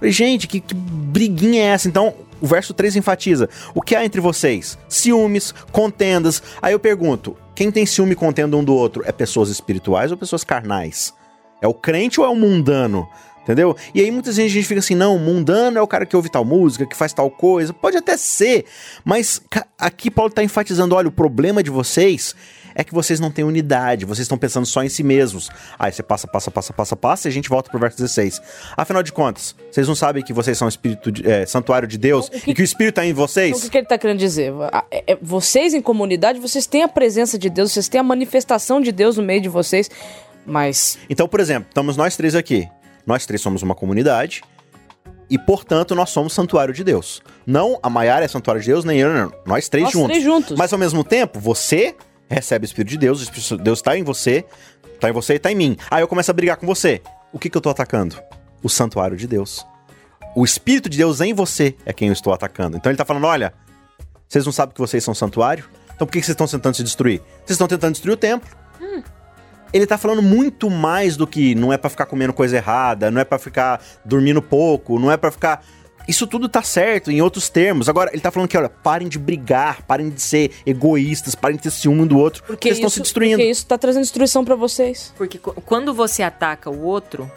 Gente, 0.00 0.46
que, 0.46 0.60
que 0.60 0.74
briguinha 0.74 1.60
é 1.60 1.66
essa? 1.66 1.88
Então, 1.88 2.14
o 2.40 2.46
verso 2.46 2.72
3 2.74 2.96
enfatiza: 2.96 3.48
o 3.74 3.82
que 3.82 3.94
há 3.94 4.04
entre 4.04 4.20
vocês? 4.20 4.78
Ciúmes, 4.88 5.52
contendas. 5.72 6.42
Aí 6.60 6.72
eu 6.72 6.78
pergunto: 6.78 7.36
quem 7.54 7.70
tem 7.70 7.86
ciúme 7.86 8.12
e 8.12 8.16
contenda 8.16 8.56
um 8.56 8.64
do 8.64 8.74
outro 8.74 9.02
é 9.06 9.12
pessoas 9.12 9.48
espirituais 9.48 10.10
ou 10.10 10.16
pessoas 10.16 10.44
carnais? 10.44 11.14
É 11.60 11.66
o 11.66 11.74
crente 11.74 12.20
ou 12.20 12.26
é 12.26 12.28
o 12.28 12.36
mundano? 12.36 13.08
Entendeu? 13.48 13.74
E 13.94 14.02
aí 14.02 14.10
muitas 14.10 14.36
vezes 14.36 14.52
a 14.52 14.54
gente 14.54 14.68
fica 14.68 14.78
assim, 14.78 14.94
não, 14.94 15.18
mundano 15.18 15.78
é 15.78 15.80
o 15.80 15.86
cara 15.86 16.04
que 16.04 16.14
ouve 16.14 16.28
tal 16.28 16.44
música, 16.44 16.84
que 16.84 16.94
faz 16.94 17.14
tal 17.14 17.30
coisa. 17.30 17.72
Pode 17.72 17.96
até 17.96 18.14
ser, 18.14 18.66
mas 19.02 19.40
aqui 19.78 20.10
Paulo 20.10 20.28
está 20.28 20.44
enfatizando, 20.44 20.94
olha, 20.94 21.08
o 21.08 21.10
problema 21.10 21.62
de 21.62 21.70
vocês 21.70 22.34
é 22.74 22.84
que 22.84 22.92
vocês 22.92 23.18
não 23.18 23.30
têm 23.30 23.46
unidade, 23.46 24.04
vocês 24.04 24.26
estão 24.26 24.36
pensando 24.36 24.66
só 24.66 24.84
em 24.84 24.90
si 24.90 25.02
mesmos. 25.02 25.48
Aí 25.78 25.90
você 25.90 26.02
passa, 26.02 26.26
passa, 26.28 26.50
passa, 26.50 26.74
passa, 26.74 26.94
passa 26.94 27.26
e 27.26 27.30
a 27.30 27.32
gente 27.32 27.48
volta 27.48 27.70
pro 27.70 27.80
verso 27.80 27.96
16. 27.96 28.42
Afinal 28.76 29.02
de 29.02 29.12
contas, 29.14 29.56
vocês 29.72 29.88
não 29.88 29.94
sabem 29.94 30.22
que 30.22 30.34
vocês 30.34 30.58
são 30.58 30.68
espírito 30.68 31.10
de, 31.10 31.26
é, 31.26 31.46
santuário 31.46 31.88
de 31.88 31.96
Deus 31.96 32.28
que, 32.28 32.50
e 32.50 32.54
que 32.54 32.60
o 32.60 32.64
Espírito 32.64 33.00
está 33.00 33.06
em 33.06 33.14
vocês? 33.14 33.56
Então, 33.56 33.66
o 33.66 33.70
que 33.70 33.78
ele 33.78 33.86
está 33.86 33.96
querendo 33.96 34.18
dizer? 34.18 34.52
É, 34.90 35.16
vocês 35.22 35.72
em 35.72 35.80
comunidade, 35.80 36.38
vocês 36.38 36.66
têm 36.66 36.82
a 36.82 36.88
presença 36.88 37.38
de 37.38 37.48
Deus, 37.48 37.72
vocês 37.72 37.88
têm 37.88 37.98
a 37.98 38.04
manifestação 38.04 38.78
de 38.78 38.92
Deus 38.92 39.16
no 39.16 39.22
meio 39.22 39.40
de 39.40 39.48
vocês, 39.48 39.90
mas... 40.44 40.98
Então, 41.08 41.26
por 41.26 41.40
exemplo, 41.40 41.70
estamos 41.70 41.96
nós 41.96 42.14
três 42.14 42.34
aqui. 42.34 42.68
Nós 43.08 43.24
três 43.24 43.40
somos 43.40 43.62
uma 43.62 43.74
comunidade 43.74 44.42
e, 45.30 45.38
portanto, 45.38 45.94
nós 45.94 46.10
somos 46.10 46.34
santuário 46.34 46.74
de 46.74 46.84
Deus. 46.84 47.22
Não 47.46 47.78
a 47.82 47.88
Maiara 47.88 48.26
é 48.26 48.28
santuário 48.28 48.60
de 48.60 48.68
Deus, 48.68 48.84
nem 48.84 48.98
eu, 48.98 49.14
não. 49.14 49.32
Nós 49.46 49.66
três 49.66 49.84
nós 49.84 49.92
juntos. 49.94 50.08
Três 50.08 50.22
juntos. 50.22 50.58
Mas 50.58 50.74
ao 50.74 50.78
mesmo 50.78 51.02
tempo, 51.02 51.40
você 51.40 51.96
recebe 52.28 52.64
o 52.64 52.66
Espírito 52.66 52.90
de 52.90 52.98
Deus, 52.98 53.20
o 53.20 53.22
Espírito 53.22 53.56
de 53.56 53.62
Deus 53.62 53.78
está 53.78 53.96
em 53.96 54.02
você, 54.02 54.44
está 54.94 55.08
em 55.08 55.12
você 55.12 55.32
e 55.32 55.36
está 55.36 55.50
em 55.50 55.54
mim. 55.54 55.74
Aí 55.90 56.02
eu 56.02 56.06
começo 56.06 56.30
a 56.30 56.34
brigar 56.34 56.58
com 56.58 56.66
você. 56.66 57.00
O 57.32 57.38
que, 57.38 57.48
que 57.48 57.56
eu 57.56 57.60
estou 57.60 57.72
atacando? 57.72 58.14
O 58.62 58.68
santuário 58.68 59.16
de 59.16 59.26
Deus. 59.26 59.64
O 60.36 60.44
Espírito 60.44 60.90
de 60.90 60.98
Deus 60.98 61.22
em 61.22 61.32
você 61.32 61.74
é 61.86 61.94
quem 61.94 62.08
eu 62.08 62.12
estou 62.12 62.34
atacando. 62.34 62.76
Então 62.76 62.90
ele 62.90 62.94
está 62.94 63.06
falando: 63.06 63.24
olha, 63.24 63.54
vocês 64.28 64.44
não 64.44 64.52
sabem 64.52 64.74
que 64.74 64.80
vocês 64.82 65.02
são 65.02 65.14
santuário? 65.14 65.64
Então 65.94 66.06
por 66.06 66.12
que, 66.12 66.20
que 66.20 66.26
vocês 66.26 66.34
estão 66.34 66.46
tentando 66.46 66.76
se 66.76 66.84
destruir? 66.84 67.22
Vocês 67.38 67.52
estão 67.52 67.66
tentando 67.66 67.92
destruir 67.92 68.12
o 68.12 68.18
templo. 68.18 68.50
Hum. 68.82 69.02
Ele 69.72 69.86
tá 69.86 69.98
falando 69.98 70.22
muito 70.22 70.70
mais 70.70 71.16
do 71.16 71.26
que 71.26 71.54
não 71.54 71.72
é 71.72 71.76
para 71.76 71.90
ficar 71.90 72.06
comendo 72.06 72.32
coisa 72.32 72.56
errada, 72.56 73.10
não 73.10 73.20
é 73.20 73.24
para 73.24 73.38
ficar 73.38 73.82
dormindo 74.04 74.40
pouco, 74.40 74.98
não 74.98 75.10
é 75.10 75.16
para 75.16 75.30
ficar 75.30 75.62
isso 76.08 76.26
tudo 76.26 76.48
tá 76.48 76.62
certo 76.62 77.10
em 77.10 77.20
outros 77.20 77.50
termos. 77.50 77.86
Agora, 77.86 78.10
ele 78.14 78.22
tá 78.22 78.30
falando 78.30 78.48
que, 78.48 78.56
olha, 78.56 78.70
parem 78.70 79.08
de 79.08 79.18
brigar, 79.18 79.82
parem 79.82 80.08
de 80.08 80.22
ser 80.22 80.52
egoístas, 80.64 81.34
parem 81.34 81.58
de 81.58 81.64
ter 81.64 81.70
ciúme 81.70 82.00
um 82.00 82.06
do 82.06 82.16
outro, 82.16 82.42
porque 82.44 82.68
vocês 82.68 82.78
estão 82.78 82.88
se 82.88 83.02
destruindo. 83.02 83.36
Porque 83.36 83.50
isso 83.50 83.66
tá 83.66 83.76
trazendo 83.76 84.02
destruição 84.02 84.42
para 84.42 84.54
vocês. 84.54 85.12
Porque 85.18 85.38
quando 85.38 85.92
você 85.92 86.22
ataca 86.22 86.70
o 86.70 86.82
outro, 86.82 87.30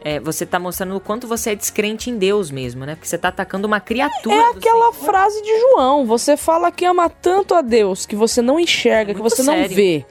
é, 0.00 0.18
você 0.18 0.44
tá 0.44 0.58
mostrando 0.58 0.96
o 0.96 1.00
quanto 1.00 1.28
você 1.28 1.50
é 1.50 1.54
descrente 1.54 2.10
em 2.10 2.18
Deus 2.18 2.50
mesmo, 2.50 2.84
né? 2.84 2.96
Porque 2.96 3.06
você 3.06 3.18
tá 3.18 3.28
atacando 3.28 3.68
uma 3.68 3.78
criatura. 3.78 4.34
É 4.34 4.48
aquela 4.48 4.92
Senhor. 4.92 5.06
frase 5.06 5.40
de 5.40 5.60
João. 5.60 6.04
Você 6.04 6.36
fala 6.36 6.72
que 6.72 6.84
ama 6.84 7.08
tanto 7.08 7.54
a 7.54 7.60
Deus 7.60 8.04
que 8.04 8.16
você 8.16 8.42
não 8.42 8.58
enxerga, 8.58 9.12
é 9.12 9.14
que 9.14 9.22
você 9.22 9.44
sério. 9.44 9.62
não 9.62 9.68
vê. 9.68 10.04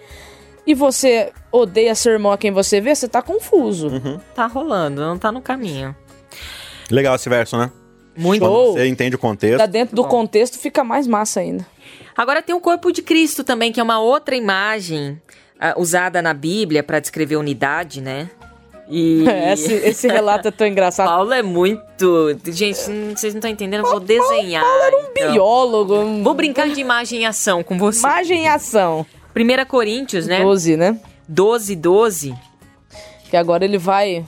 E 0.67 0.73
você 0.73 1.31
odeia 1.49 1.95
ser 1.95 2.11
irmão 2.11 2.33
a 2.33 2.37
quem 2.37 2.51
você 2.51 2.81
vê, 2.81 2.93
você 2.93 3.07
tá 3.07 3.21
confuso. 3.21 3.87
Uhum. 3.87 4.19
Tá 4.35 4.47
rolando, 4.47 4.99
não 4.99 5.17
tá 5.17 5.31
no 5.31 5.41
caminho. 5.41 5.95
Legal 6.91 7.15
esse 7.15 7.29
verso, 7.29 7.57
né? 7.57 7.71
Muito 8.17 8.43
Show. 8.43 8.73
Você 8.73 8.85
entende 8.85 9.15
o 9.15 9.19
contexto. 9.19 9.59
Tá 9.59 9.65
dentro 9.65 9.95
do 9.95 10.03
Bom. 10.03 10.09
contexto 10.09 10.59
fica 10.59 10.83
mais 10.83 11.07
massa 11.07 11.39
ainda. 11.39 11.65
Agora 12.17 12.41
tem 12.41 12.53
o 12.53 12.59
corpo 12.59 12.91
de 12.91 13.01
Cristo 13.01 13.45
também, 13.45 13.71
que 13.71 13.79
é 13.79 13.83
uma 13.83 14.01
outra 14.01 14.35
imagem 14.35 15.21
uh, 15.55 15.79
usada 15.79 16.21
na 16.21 16.33
Bíblia 16.33 16.83
para 16.83 16.99
descrever 16.99 17.37
unidade, 17.37 18.01
né? 18.01 18.29
E... 18.89 19.23
esse, 19.53 19.71
esse, 19.71 20.07
relato 20.09 20.49
é 20.49 20.51
tão 20.51 20.65
engraçado. 20.67 21.07
Paulo 21.07 21.31
é 21.31 21.43
muito. 21.43 22.37
Gente, 22.45 22.77
vocês 23.15 23.33
não 23.33 23.39
estão 23.39 23.49
entendendo, 23.49 23.85
eu 23.85 23.91
vou 23.91 24.01
desenhar. 24.01 24.63
Paulo 24.63 24.83
era 24.83 24.97
um 24.97 25.09
então. 25.11 25.31
biólogo. 25.31 26.23
Vou 26.23 26.33
brincar 26.33 26.67
de 26.67 26.81
imagem 26.81 27.21
e 27.21 27.25
ação 27.25 27.63
com 27.63 27.77
você. 27.77 27.99
Imagem 27.99 28.43
e 28.43 28.47
ação. 28.47 29.05
1 29.37 29.65
Coríntios, 29.65 30.27
né? 30.27 30.41
12, 30.41 30.77
né? 30.77 30.99
12, 31.27 31.75
12. 31.75 32.35
Que 33.29 33.37
agora 33.37 33.65
ele 33.65 33.77
vai 33.77 34.25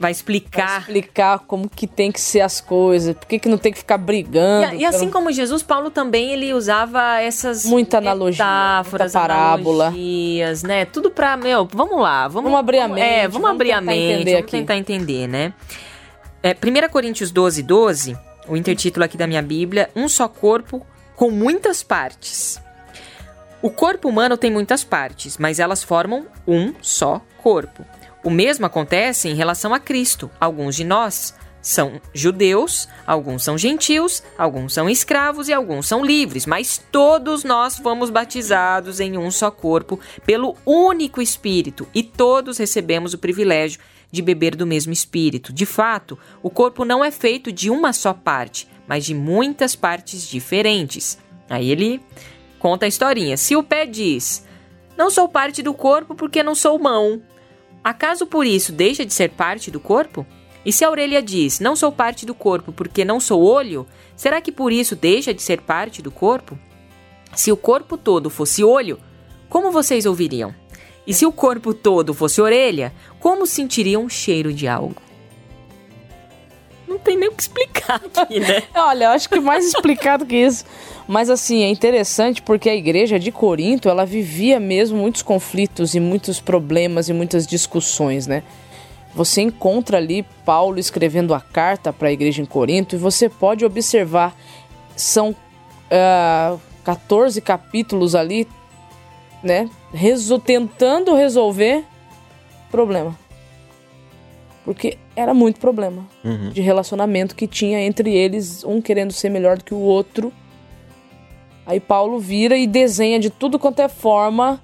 Vai 0.00 0.12
explicar. 0.12 0.66
Vai 0.66 0.78
explicar 0.78 1.38
como 1.40 1.68
que 1.68 1.86
tem 1.86 2.10
que 2.10 2.18
ser 2.18 2.40
as 2.40 2.58
coisas, 2.58 3.14
por 3.14 3.26
que, 3.26 3.38
que 3.38 3.50
não 3.50 3.58
tem 3.58 3.70
que 3.70 3.80
ficar 3.80 3.98
brigando. 3.98 4.74
E, 4.74 4.78
e 4.78 4.84
assim 4.86 5.10
como 5.10 5.30
Jesus, 5.30 5.62
Paulo 5.62 5.90
também 5.90 6.30
ele 6.32 6.54
usava 6.54 7.20
essas 7.20 7.66
muita 7.66 7.98
analogia, 7.98 8.42
metáforas, 8.42 9.12
muita 9.12 9.28
parábola, 9.28 9.88
analogias, 9.88 10.62
né? 10.62 10.86
Tudo 10.86 11.10
pra, 11.10 11.36
meu, 11.36 11.68
vamos 11.70 12.00
lá, 12.00 12.26
vamos, 12.28 12.44
vamos 12.44 12.58
abrir 12.60 12.78
a 12.78 12.88
mente. 12.88 13.02
É, 13.02 13.28
vamos, 13.28 13.42
vamos 13.42 13.50
abrir 13.50 13.72
a 13.72 13.80
mente, 13.82 14.24
vamos 14.24 14.38
aqui. 14.38 14.52
tentar 14.52 14.78
entender, 14.78 15.28
né? 15.28 15.52
É, 16.42 16.52
1 16.52 16.88
Coríntios 16.88 17.30
12, 17.30 17.62
12, 17.62 18.16
o 18.48 18.56
intertítulo 18.56 19.04
aqui 19.04 19.18
da 19.18 19.26
minha 19.26 19.42
Bíblia, 19.42 19.90
um 19.94 20.08
só 20.08 20.28
corpo 20.28 20.80
com 21.14 21.30
muitas 21.30 21.82
partes. 21.82 22.58
O 23.62 23.68
corpo 23.68 24.08
humano 24.08 24.38
tem 24.38 24.50
muitas 24.50 24.82
partes, 24.82 25.36
mas 25.36 25.58
elas 25.58 25.82
formam 25.82 26.26
um 26.46 26.72
só 26.80 27.20
corpo. 27.42 27.84
O 28.24 28.30
mesmo 28.30 28.64
acontece 28.64 29.28
em 29.28 29.34
relação 29.34 29.74
a 29.74 29.78
Cristo. 29.78 30.30
Alguns 30.40 30.76
de 30.76 30.84
nós 30.84 31.34
são 31.60 32.00
judeus, 32.14 32.88
alguns 33.06 33.44
são 33.44 33.58
gentios, 33.58 34.22
alguns 34.38 34.72
são 34.72 34.88
escravos 34.88 35.48
e 35.48 35.52
alguns 35.52 35.86
são 35.86 36.02
livres, 36.02 36.46
mas 36.46 36.82
todos 36.90 37.44
nós 37.44 37.76
fomos 37.76 38.08
batizados 38.08 38.98
em 38.98 39.18
um 39.18 39.30
só 39.30 39.50
corpo 39.50 40.00
pelo 40.24 40.56
único 40.64 41.20
Espírito 41.20 41.86
e 41.94 42.02
todos 42.02 42.56
recebemos 42.56 43.12
o 43.12 43.18
privilégio 43.18 43.80
de 44.10 44.22
beber 44.22 44.56
do 44.56 44.66
mesmo 44.66 44.92
Espírito. 44.92 45.52
De 45.52 45.66
fato, 45.66 46.18
o 46.42 46.48
corpo 46.48 46.84
não 46.84 47.04
é 47.04 47.10
feito 47.10 47.52
de 47.52 47.68
uma 47.68 47.92
só 47.92 48.14
parte, 48.14 48.66
mas 48.88 49.04
de 49.04 49.14
muitas 49.14 49.76
partes 49.76 50.26
diferentes. 50.26 51.18
Aí 51.48 51.70
ele 51.70 52.00
conta 52.60 52.84
a 52.84 52.88
historinha. 52.88 53.36
Se 53.36 53.56
o 53.56 53.62
pé 53.64 53.84
diz: 53.84 54.46
Não 54.96 55.10
sou 55.10 55.28
parte 55.28 55.62
do 55.62 55.74
corpo 55.74 56.14
porque 56.14 56.44
não 56.44 56.54
sou 56.54 56.78
mão, 56.78 57.20
acaso 57.82 58.26
por 58.26 58.46
isso 58.46 58.70
deixa 58.70 59.04
de 59.04 59.12
ser 59.12 59.30
parte 59.30 59.70
do 59.70 59.80
corpo? 59.80 60.24
E 60.64 60.72
se 60.72 60.84
a 60.84 60.90
orelha 60.90 61.20
diz: 61.20 61.58
Não 61.58 61.74
sou 61.74 61.90
parte 61.90 62.24
do 62.24 62.34
corpo 62.34 62.70
porque 62.70 63.04
não 63.04 63.18
sou 63.18 63.42
olho, 63.42 63.86
será 64.14 64.40
que 64.40 64.52
por 64.52 64.70
isso 64.70 64.94
deixa 64.94 65.34
de 65.34 65.42
ser 65.42 65.62
parte 65.62 66.00
do 66.00 66.10
corpo? 66.10 66.56
Se 67.34 67.50
o 67.50 67.56
corpo 67.56 67.96
todo 67.96 68.28
fosse 68.28 68.62
olho, 68.62 69.00
como 69.48 69.70
vocês 69.70 70.06
ouviriam? 70.06 70.54
E 71.06 71.14
se 71.14 71.24
o 71.24 71.32
corpo 71.32 71.72
todo 71.72 72.12
fosse 72.12 72.40
orelha, 72.40 72.92
como 73.18 73.46
sentiriam 73.46 74.04
o 74.04 74.10
cheiro 74.10 74.52
de 74.52 74.68
algo? 74.68 75.09
Tem 77.04 77.16
nem 77.16 77.28
o 77.28 77.32
que 77.32 77.42
explicar 77.42 78.00
aqui, 78.16 78.40
né? 78.40 78.62
Olha, 78.74 79.04
eu 79.06 79.10
acho 79.10 79.28
que 79.28 79.40
mais 79.40 79.66
explicado 79.66 80.26
que 80.26 80.36
isso. 80.36 80.64
Mas 81.08 81.28
assim, 81.30 81.62
é 81.62 81.68
interessante 81.68 82.40
porque 82.42 82.68
a 82.68 82.74
igreja 82.74 83.18
de 83.18 83.32
Corinto, 83.32 83.88
ela 83.88 84.04
vivia 84.04 84.60
mesmo 84.60 84.98
muitos 84.98 85.22
conflitos 85.22 85.94
e 85.94 86.00
muitos 86.00 86.40
problemas 86.40 87.08
e 87.08 87.12
muitas 87.12 87.46
discussões, 87.46 88.26
né? 88.26 88.42
Você 89.14 89.42
encontra 89.42 89.96
ali 89.96 90.24
Paulo 90.44 90.78
escrevendo 90.78 91.34
a 91.34 91.40
carta 91.40 91.92
para 91.92 92.08
a 92.08 92.12
igreja 92.12 92.42
em 92.42 92.46
Corinto 92.46 92.94
e 92.94 92.98
você 92.98 93.28
pode 93.28 93.64
observar, 93.64 94.36
são 94.94 95.30
uh, 95.30 95.36
ah, 95.90 96.56
14 96.84 97.40
capítulos 97.40 98.14
ali, 98.14 98.46
né? 99.42 99.68
Resol 99.92 100.38
tentando 100.38 101.14
resolver 101.14 101.84
problema. 102.70 103.18
Porque 104.74 104.98
era 105.16 105.34
muito 105.34 105.60
problema 105.60 106.06
uhum. 106.24 106.50
de 106.50 106.60
relacionamento 106.60 107.34
que 107.34 107.46
tinha 107.46 107.80
entre 107.80 108.14
eles, 108.14 108.64
um 108.64 108.80
querendo 108.80 109.12
ser 109.12 109.28
melhor 109.28 109.58
do 109.58 109.64
que 109.64 109.74
o 109.74 109.78
outro. 109.78 110.32
Aí 111.66 111.80
Paulo 111.80 112.18
vira 112.18 112.56
e 112.56 112.66
desenha 112.66 113.18
de 113.18 113.30
tudo 113.30 113.58
quanto 113.58 113.80
é 113.80 113.88
forma 113.88 114.60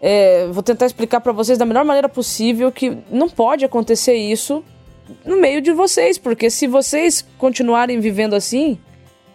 é, 0.00 0.46
vou 0.48 0.62
tentar 0.62 0.86
explicar 0.86 1.20
para 1.20 1.32
vocês 1.32 1.58
da 1.58 1.64
melhor 1.64 1.84
maneira 1.84 2.08
possível 2.08 2.70
que 2.70 2.96
não 3.10 3.28
pode 3.28 3.64
acontecer 3.64 4.14
isso 4.14 4.62
no 5.24 5.40
meio 5.40 5.60
de 5.60 5.72
vocês, 5.72 6.18
porque 6.18 6.50
se 6.50 6.66
vocês 6.66 7.24
continuarem 7.38 8.00
vivendo 8.00 8.34
assim, 8.34 8.78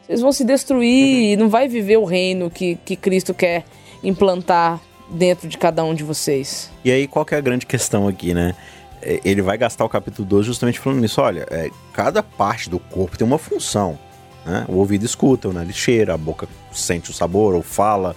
vocês 0.02 0.22
vão 0.22 0.32
se 0.32 0.44
destruir 0.44 1.34
e 1.34 1.36
não 1.36 1.50
vai 1.50 1.68
viver 1.68 1.98
o 1.98 2.06
reino 2.06 2.50
que, 2.50 2.76
que 2.86 2.96
Cristo 2.96 3.34
quer 3.34 3.64
implantar 4.04 4.80
dentro 5.10 5.48
de 5.48 5.58
cada 5.58 5.84
um 5.84 5.94
de 5.94 6.04
vocês. 6.04 6.70
E 6.86 6.92
aí, 6.92 7.08
qual 7.08 7.26
que 7.26 7.36
é 7.36 7.38
a 7.38 7.42
grande 7.42 7.66
questão 7.66 8.08
aqui, 8.08 8.34
né? 8.34 8.56
É, 9.02 9.20
ele 9.24 9.42
vai 9.42 9.58
gastar 9.58 9.84
o 9.86 9.90
capítulo 9.90 10.28
12 10.28 10.48
justamente 10.48 10.80
falando 10.80 11.00
nisso. 11.00 11.22
Olha, 11.22 11.48
é, 11.50 11.70
cada 11.94 12.22
parte 12.22 12.70
do 12.70 12.80
corpo 12.80 13.18
tem 13.18 13.26
uma 13.26 13.38
função. 13.38 13.98
Né? 14.46 14.66
O 14.68 14.78
ouvido 14.78 15.06
escuta, 15.06 15.50
o 15.50 15.54
nariz 15.54 15.76
cheira, 15.76 16.14
a 16.14 16.18
boca 16.18 16.48
sente 16.72 17.12
o 17.12 17.14
sabor 17.14 17.54
ou 17.54 17.62
fala, 17.62 18.16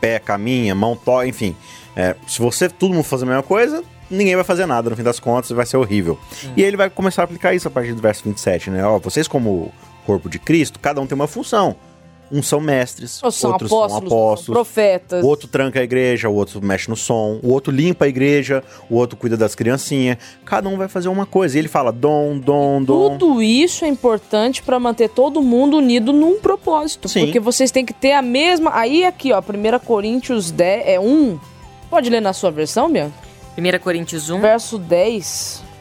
pé 0.00 0.18
caminha, 0.18 0.74
mão 0.74 0.96
toca, 0.96 1.26
enfim. 1.26 1.56
É, 1.96 2.16
se 2.26 2.40
você 2.40 2.68
todo 2.68 2.92
mundo 2.92 3.04
fazer 3.04 3.24
a 3.24 3.28
mesma 3.28 3.42
coisa, 3.42 3.82
ninguém 4.10 4.34
vai 4.34 4.44
fazer 4.44 4.66
nada, 4.66 4.90
no 4.90 4.96
fim 4.96 5.02
das 5.02 5.18
contas 5.18 5.50
vai 5.50 5.66
ser 5.66 5.76
horrível. 5.76 6.18
Hum. 6.44 6.52
E 6.56 6.62
ele 6.62 6.76
vai 6.76 6.90
começar 6.90 7.22
a 7.22 7.24
aplicar 7.24 7.54
isso 7.54 7.68
a 7.68 7.70
partir 7.70 7.94
do 7.94 8.02
verso 8.02 8.24
27, 8.24 8.70
né? 8.70 8.84
Ó, 8.84 8.98
vocês 8.98 9.26
como 9.26 9.72
corpo 10.04 10.28
de 10.28 10.38
Cristo, 10.38 10.78
cada 10.78 11.00
um 11.00 11.06
tem 11.06 11.14
uma 11.14 11.26
função. 11.28 11.76
Uns 12.32 12.48
são 12.48 12.60
mestres, 12.60 13.20
são 13.30 13.52
outros 13.52 13.70
apóstolos, 13.70 13.70
são 13.70 13.98
apóstolos, 13.98 14.44
são 14.44 14.54
profetas. 14.54 15.22
O 15.22 15.26
outro 15.26 15.46
tranca 15.48 15.80
a 15.80 15.82
igreja, 15.82 16.28
o 16.30 16.34
outro 16.34 16.64
mexe 16.64 16.88
no 16.88 16.96
som, 16.96 17.38
o 17.42 17.50
outro 17.50 17.70
limpa 17.70 18.06
a 18.06 18.08
igreja, 18.08 18.64
o 18.88 18.96
outro 18.96 19.18
cuida 19.18 19.36
das 19.36 19.54
criancinhas. 19.54 20.16
Cada 20.44 20.68
um 20.68 20.78
vai 20.78 20.88
fazer 20.88 21.08
uma 21.08 21.26
coisa. 21.26 21.56
E 21.56 21.60
ele 21.60 21.68
fala 21.68 21.92
dom, 21.92 22.38
dom, 22.38 22.82
dom. 22.82 23.18
Tudo 23.18 23.42
isso 23.42 23.84
é 23.84 23.88
importante 23.88 24.62
para 24.62 24.80
manter 24.80 25.10
todo 25.10 25.42
mundo 25.42 25.76
unido 25.76 26.12
num 26.12 26.40
propósito. 26.40 27.06
Sim. 27.08 27.26
Porque 27.26 27.38
vocês 27.38 27.70
têm 27.70 27.84
que 27.84 27.92
ter 27.92 28.12
a 28.12 28.22
mesma. 28.22 28.74
Aí 28.74 29.04
aqui, 29.04 29.30
ó, 29.32 29.40
1 29.40 29.78
Coríntios 29.84 30.50
10 30.50 30.86
é 30.86 30.98
1 30.98 31.38
Pode 31.92 32.08
ler 32.08 32.22
na 32.22 32.32
sua 32.32 32.50
versão, 32.50 32.90
Bianca? 32.90 33.12
1 33.58 33.78
Coríntios 33.80 34.30
1. 34.30 34.40
Verso 34.40 34.78
10 34.78 35.71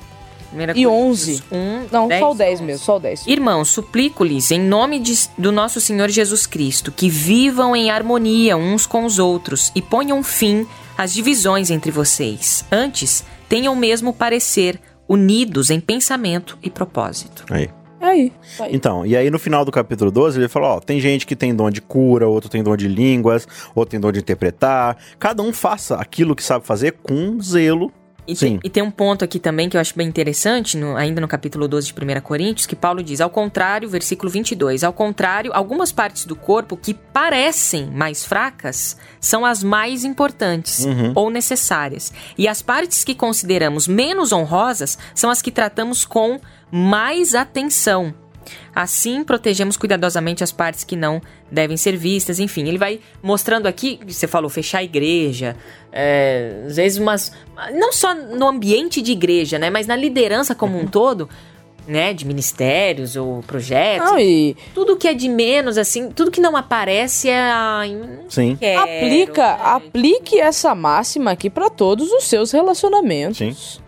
e 0.75 0.85
11. 0.85 1.43
1, 1.51 1.87
Não, 1.91 2.07
10, 2.07 2.19
só 2.19 2.31
o 2.31 2.35
10 2.35 2.53
11. 2.53 2.63
mesmo, 2.63 2.85
só 2.85 2.97
o 2.97 2.99
10. 2.99 3.27
Irmãos, 3.27 3.69
suplico-lhes, 3.69 4.51
em 4.51 4.59
nome 4.59 4.99
de, 4.99 5.13
do 5.37 5.51
nosso 5.51 5.79
Senhor 5.79 6.09
Jesus 6.09 6.45
Cristo, 6.45 6.91
que 6.91 7.09
vivam 7.09 7.75
em 7.75 7.89
harmonia 7.89 8.57
uns 8.57 8.85
com 8.85 9.05
os 9.05 9.19
outros 9.19 9.71
e 9.75 9.81
ponham 9.81 10.21
fim 10.23 10.65
às 10.97 11.13
divisões 11.13 11.71
entre 11.71 11.91
vocês. 11.91 12.65
Antes, 12.71 13.23
tenham 13.47 13.73
o 13.73 13.77
mesmo 13.77 14.13
parecer, 14.13 14.79
unidos 15.07 15.69
em 15.69 15.79
pensamento 15.79 16.57
e 16.61 16.69
propósito. 16.69 17.45
Aí. 17.49 17.69
Aí, 18.01 18.33
aí. 18.59 18.75
Então, 18.75 19.05
e 19.05 19.15
aí 19.15 19.29
no 19.29 19.37
final 19.37 19.63
do 19.63 19.71
capítulo 19.71 20.09
12, 20.09 20.39
ele 20.39 20.47
falou: 20.47 20.69
ó, 20.69 20.79
tem 20.79 20.99
gente 20.99 21.25
que 21.27 21.35
tem 21.35 21.53
dom 21.53 21.69
de 21.69 21.81
cura, 21.81 22.27
outro 22.27 22.49
tem 22.49 22.63
dom 22.63 22.75
de 22.75 22.87
línguas, 22.87 23.47
outro 23.75 23.91
tem 23.91 23.99
dom 23.99 24.11
de 24.11 24.19
interpretar. 24.19 24.97
Cada 25.19 25.43
um 25.43 25.53
faça 25.53 25.95
aquilo 25.97 26.35
que 26.35 26.43
sabe 26.43 26.65
fazer 26.65 26.93
com 27.03 27.39
zelo 27.39 27.91
e 28.27 28.35
tem, 28.35 28.59
e 28.63 28.69
tem, 28.69 28.83
um 28.83 28.91
ponto 28.91 29.25
aqui 29.25 29.39
também 29.39 29.67
que 29.67 29.75
eu 29.75 29.81
acho 29.81 29.95
bem 29.95 30.07
interessante, 30.07 30.77
no, 30.77 30.95
ainda 30.95 31.19
no 31.19 31.27
capítulo 31.27 31.67
12 31.67 31.91
de 31.91 31.93
1 31.93 32.21
Coríntios, 32.21 32.67
que 32.67 32.75
Paulo 32.75 33.03
diz: 33.03 33.19
ao 33.19 33.29
contrário, 33.29 33.89
versículo 33.89 34.31
22, 34.31 34.83
ao 34.83 34.93
contrário, 34.93 35.51
algumas 35.53 35.91
partes 35.91 36.25
do 36.25 36.35
corpo 36.35 36.77
que 36.77 36.93
parecem 36.93 37.89
mais 37.91 38.23
fracas 38.23 38.95
são 39.19 39.45
as 39.45 39.63
mais 39.63 40.03
importantes 40.03 40.85
uhum. 40.85 41.13
ou 41.15 41.29
necessárias. 41.29 42.13
E 42.37 42.47
as 42.47 42.61
partes 42.61 43.03
que 43.03 43.15
consideramos 43.15 43.87
menos 43.87 44.31
honrosas 44.31 44.97
são 45.15 45.29
as 45.29 45.41
que 45.41 45.51
tratamos 45.51 46.05
com 46.05 46.39
mais 46.71 47.35
atenção. 47.35 48.13
Assim, 48.73 49.23
protegemos 49.23 49.77
cuidadosamente 49.77 50.43
as 50.43 50.51
partes 50.51 50.83
que 50.83 50.95
não 50.95 51.21
devem 51.49 51.77
ser 51.77 51.95
vistas. 51.97 52.39
Enfim, 52.39 52.67
ele 52.67 52.77
vai 52.77 52.99
mostrando 53.21 53.67
aqui, 53.67 53.99
você 54.07 54.27
falou, 54.27 54.49
fechar 54.49 54.79
a 54.79 54.83
igreja, 54.83 55.55
é, 55.91 56.63
às 56.67 56.75
vezes 56.77 56.97
umas. 56.97 57.31
Não 57.73 57.91
só 57.91 58.13
no 58.13 58.47
ambiente 58.47 59.01
de 59.01 59.11
igreja, 59.11 59.59
né? 59.59 59.69
Mas 59.69 59.87
na 59.87 59.95
liderança 59.95 60.55
como 60.55 60.77
um 60.77 60.81
uhum. 60.81 60.87
todo. 60.87 61.29
Né, 61.87 62.13
de 62.13 62.27
ministérios 62.27 63.15
ou 63.15 63.41
projetos. 63.41 64.11
E... 64.19 64.55
Tudo 64.73 64.95
que 64.95 65.07
é 65.07 65.15
de 65.15 65.27
menos, 65.27 65.79
assim, 65.79 66.11
tudo 66.11 66.29
que 66.29 66.39
não 66.39 66.55
aparece 66.55 67.27
é. 67.27 67.41
Ai, 67.51 67.99
Sim. 68.29 68.55
Quero, 68.55 68.81
Aplica, 68.81 69.57
né? 69.57 69.59
aplique 69.63 70.39
essa 70.39 70.75
máxima 70.75 71.31
aqui 71.31 71.49
para 71.49 71.71
todos 71.71 72.11
os 72.11 72.25
seus 72.25 72.51
relacionamentos. 72.51 73.39
Sim. 73.39 73.80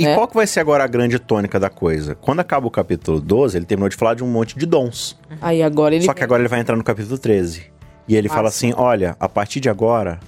E 0.00 0.06
é. 0.06 0.14
qual 0.14 0.26
que 0.26 0.34
vai 0.34 0.46
ser 0.46 0.60
agora 0.60 0.82
a 0.82 0.86
grande 0.86 1.18
tônica 1.18 1.60
da 1.60 1.68
coisa? 1.68 2.14
Quando 2.14 2.40
acaba 2.40 2.66
o 2.66 2.70
capítulo 2.70 3.20
12, 3.20 3.58
ele 3.58 3.66
terminou 3.66 3.86
de 3.86 3.96
falar 3.96 4.14
de 4.14 4.24
um 4.24 4.26
monte 4.26 4.58
de 4.58 4.64
dons. 4.64 5.14
Aí 5.42 5.62
agora 5.62 5.94
ele. 5.94 6.06
Só 6.06 6.14
que 6.14 6.24
agora 6.24 6.40
ele 6.40 6.48
vai 6.48 6.58
entrar 6.58 6.74
no 6.74 6.82
capítulo 6.82 7.18
13. 7.18 7.66
E 8.08 8.16
ele 8.16 8.26
Nossa. 8.26 8.36
fala 8.36 8.48
assim: 8.48 8.72
olha, 8.74 9.14
a 9.20 9.28
partir 9.28 9.60
de 9.60 9.68
agora, 9.68 10.18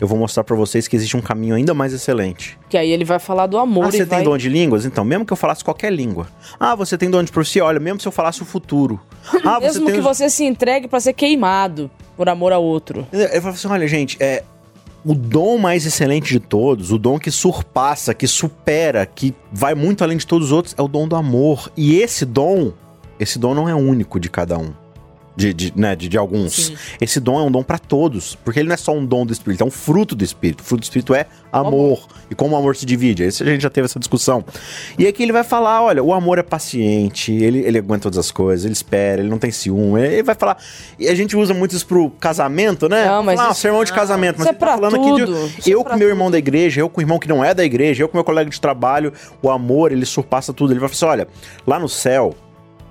eu 0.00 0.08
vou 0.08 0.18
mostrar 0.18 0.42
para 0.42 0.56
vocês 0.56 0.88
que 0.88 0.96
existe 0.96 1.16
um 1.16 1.20
caminho 1.20 1.54
ainda 1.54 1.72
mais 1.72 1.92
excelente. 1.92 2.58
Que 2.68 2.76
aí 2.76 2.90
ele 2.90 3.04
vai 3.04 3.20
falar 3.20 3.46
do 3.46 3.56
amor. 3.56 3.84
Ah, 3.84 3.90
você 3.92 4.04
tem 4.04 4.24
dom 4.24 4.36
de 4.36 4.48
línguas? 4.48 4.84
Então, 4.84 5.04
mesmo 5.04 5.24
que 5.24 5.32
eu 5.32 5.36
falasse 5.36 5.62
qualquer 5.62 5.92
língua. 5.92 6.26
Ah, 6.58 6.74
você 6.74 6.98
tem 6.98 7.08
dom 7.08 7.22
de 7.22 7.30
profecia? 7.30 7.64
Olha, 7.64 7.78
mesmo 7.78 8.00
se 8.00 8.08
eu 8.08 8.12
falasse 8.12 8.42
o 8.42 8.44
futuro. 8.44 9.00
Ah, 9.44 9.60
mesmo 9.60 9.86
você 9.86 9.92
que 9.92 10.00
você 10.00 10.28
se 10.28 10.44
entregue 10.44 10.88
para 10.88 10.98
ser 10.98 11.12
queimado 11.12 11.88
por 12.16 12.28
amor 12.28 12.52
a 12.52 12.58
outro. 12.58 13.06
Ele 13.12 13.40
fala 13.40 13.54
assim: 13.54 13.68
olha, 13.68 13.86
gente, 13.86 14.16
é, 14.18 14.42
o 15.04 15.14
dom 15.14 15.58
mais 15.58 15.86
excelente 15.86 16.30
de 16.32 16.40
todos, 16.40 16.92
o 16.92 16.98
dom 16.98 17.18
que 17.18 17.30
surpassa, 17.30 18.14
que 18.14 18.26
supera, 18.26 19.06
que 19.06 19.34
vai 19.52 19.74
muito 19.74 20.04
além 20.04 20.18
de 20.18 20.26
todos 20.26 20.48
os 20.48 20.52
outros, 20.52 20.74
é 20.76 20.82
o 20.82 20.88
dom 20.88 21.08
do 21.08 21.16
amor. 21.16 21.70
E 21.76 21.96
esse 21.96 22.24
dom, 22.24 22.72
esse 23.18 23.38
dom 23.38 23.54
não 23.54 23.68
é 23.68 23.74
único 23.74 24.20
de 24.20 24.28
cada 24.28 24.58
um 24.58 24.72
de, 25.36 25.54
de, 25.54 25.72
né, 25.76 25.94
de, 25.94 26.08
de 26.08 26.18
alguns. 26.18 26.66
Sim. 26.66 26.76
Esse 27.00 27.20
dom 27.20 27.38
é 27.38 27.42
um 27.42 27.50
dom 27.50 27.62
para 27.62 27.78
todos, 27.78 28.36
porque 28.44 28.60
ele 28.60 28.68
não 28.68 28.74
é 28.74 28.76
só 28.76 28.92
um 28.92 29.04
dom 29.04 29.24
do 29.24 29.32
Espírito, 29.32 29.62
é 29.62 29.66
um 29.66 29.70
fruto 29.70 30.14
do 30.14 30.24
Espírito. 30.24 30.60
O 30.60 30.64
fruto 30.64 30.80
do 30.80 30.84
Espírito 30.84 31.14
é 31.14 31.26
amor. 31.52 32.06
E 32.30 32.34
como 32.34 32.54
o 32.54 32.58
amor 32.58 32.76
se 32.76 32.86
divide? 32.86 33.22
Esse 33.22 33.42
a 33.42 33.46
gente 33.46 33.62
já 33.62 33.70
teve 33.70 33.86
essa 33.86 33.98
discussão. 33.98 34.44
E 34.98 35.06
aqui 35.06 35.22
ele 35.22 35.32
vai 35.32 35.44
falar: 35.44 35.82
olha, 35.82 36.02
o 36.02 36.12
amor 36.12 36.38
é 36.38 36.42
paciente, 36.42 37.32
ele, 37.32 37.60
ele 37.60 37.78
aguenta 37.78 38.04
todas 38.04 38.18
as 38.18 38.30
coisas, 38.30 38.64
ele 38.64 38.72
espera, 38.72 39.20
ele 39.20 39.30
não 39.30 39.38
tem 39.38 39.50
ciúme. 39.50 40.00
Ele 40.02 40.22
vai 40.22 40.34
falar. 40.34 40.58
E 40.98 41.08
a 41.08 41.14
gente 41.14 41.36
usa 41.36 41.54
muito 41.54 41.74
isso 41.74 41.86
pro 41.86 42.10
casamento, 42.10 42.88
né? 42.88 43.06
Não, 43.06 43.22
mas. 43.22 43.38
Ah, 43.38 43.54
sermão 43.54 43.84
de 43.84 43.92
casamento. 43.92 44.38
Mas 44.38 44.48
é 44.48 44.52
tá 44.52 44.66
falando 44.66 44.96
tudo. 44.96 45.22
aqui 45.22 45.62
de 45.62 45.70
eu 45.70 45.80
é 45.80 45.84
com 45.84 45.96
meu 45.96 46.08
irmão 46.08 46.30
da 46.30 46.38
igreja, 46.38 46.80
eu 46.80 46.88
com 46.88 47.00
o 47.00 47.02
irmão 47.02 47.18
que 47.18 47.28
não 47.28 47.44
é 47.44 47.54
da 47.54 47.64
igreja, 47.64 48.02
eu 48.02 48.08
com 48.08 48.16
meu 48.16 48.24
colega 48.24 48.50
de 48.50 48.60
trabalho, 48.60 49.12
o 49.42 49.50
amor, 49.50 49.92
ele 49.92 50.06
surpassa 50.06 50.52
tudo. 50.52 50.72
Ele 50.72 50.80
vai 50.80 50.88
falar 50.88 51.14
assim: 51.14 51.20
olha, 51.20 51.28
lá 51.66 51.78
no 51.78 51.88
céu 51.88 52.34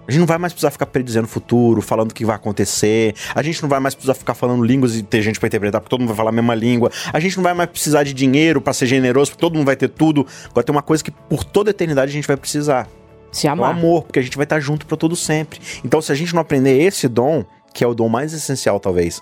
a 0.10 0.12
gente 0.12 0.22
não 0.22 0.26
vai 0.26 0.40
mais 0.40 0.52
precisar 0.52 0.72
ficar 0.72 0.88
predizendo 0.88 1.26
o 1.26 1.30
futuro, 1.30 1.84
falando 1.84 2.10
o 2.10 2.14
que 2.16 2.26
vai 2.26 2.36
acontecer. 2.36 3.14
A 3.36 3.44
gente 3.44 3.62
não 3.62 3.70
vai 3.70 3.80
mais 3.80 3.94
precisar 3.94 4.16
ficar 4.16 4.34
falando 4.34 4.64
línguas 4.64 4.96
e 4.96 5.04
ter 5.04 5.22
gente 5.22 5.40
para 5.40 5.46
interpretar, 5.46 5.80
porque 5.80 5.90
todo 5.92 6.00
mundo 6.00 6.08
vai 6.08 6.18
falar 6.18 6.32
a 6.32 6.34
mesma 6.34 6.56
língua. 6.56 6.90
A 7.14 7.20
gente 7.20 7.38
não 7.38 7.44
vai 7.44 7.54
mais 7.54 7.70
precisar 7.70 8.02
de 8.02 8.12
dinheiro 8.12 8.60
para 8.60 8.74
ser 8.74 8.88
generoso, 8.88 9.30
porque 9.30 9.42
todo 9.42 9.54
mundo 9.54 9.68
vai 9.68 9.76
ter 9.76 9.88
tudo. 9.88 10.26
Agora 10.50 10.64
tem 10.64 10.76
uma 10.76 10.82
coisa 10.82 11.04
que 11.04 11.12
por 11.12 11.44
toda 11.44 11.70
a 11.70 11.72
eternidade 11.72 12.10
a 12.10 12.14
gente 12.14 12.28
vai 12.28 12.36
precisar. 12.36 12.88
Se 13.32 13.46
É 13.46 13.52
o 13.52 13.54
amar. 13.54 13.70
amor, 13.70 14.02
porque 14.06 14.18
a 14.18 14.22
gente 14.24 14.36
vai 14.36 14.46
estar 14.46 14.60
junto 14.60 14.88
para 14.88 14.98
todo 14.98 15.16
sempre. 15.16 15.60
Então, 15.86 16.02
se 16.02 16.12
a 16.12 16.16
gente 16.16 16.34
não 16.34 16.42
aprender 16.42 16.82
esse 16.82 17.08
dom, 17.08 17.46
que 17.72 17.84
é 17.84 17.88
o 17.88 17.94
dom 17.94 18.10
mais 18.10 18.34
essencial, 18.34 18.80
talvez, 18.80 19.22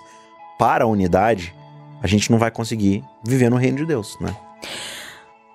para 0.58 0.84
a 0.84 0.86
unidade, 0.86 1.54
a 2.02 2.06
gente 2.06 2.30
não 2.32 2.38
vai 2.38 2.50
conseguir 2.50 3.04
viver 3.22 3.50
no 3.50 3.56
reino 3.56 3.76
de 3.76 3.84
Deus, 3.84 4.16
né? 4.22 4.34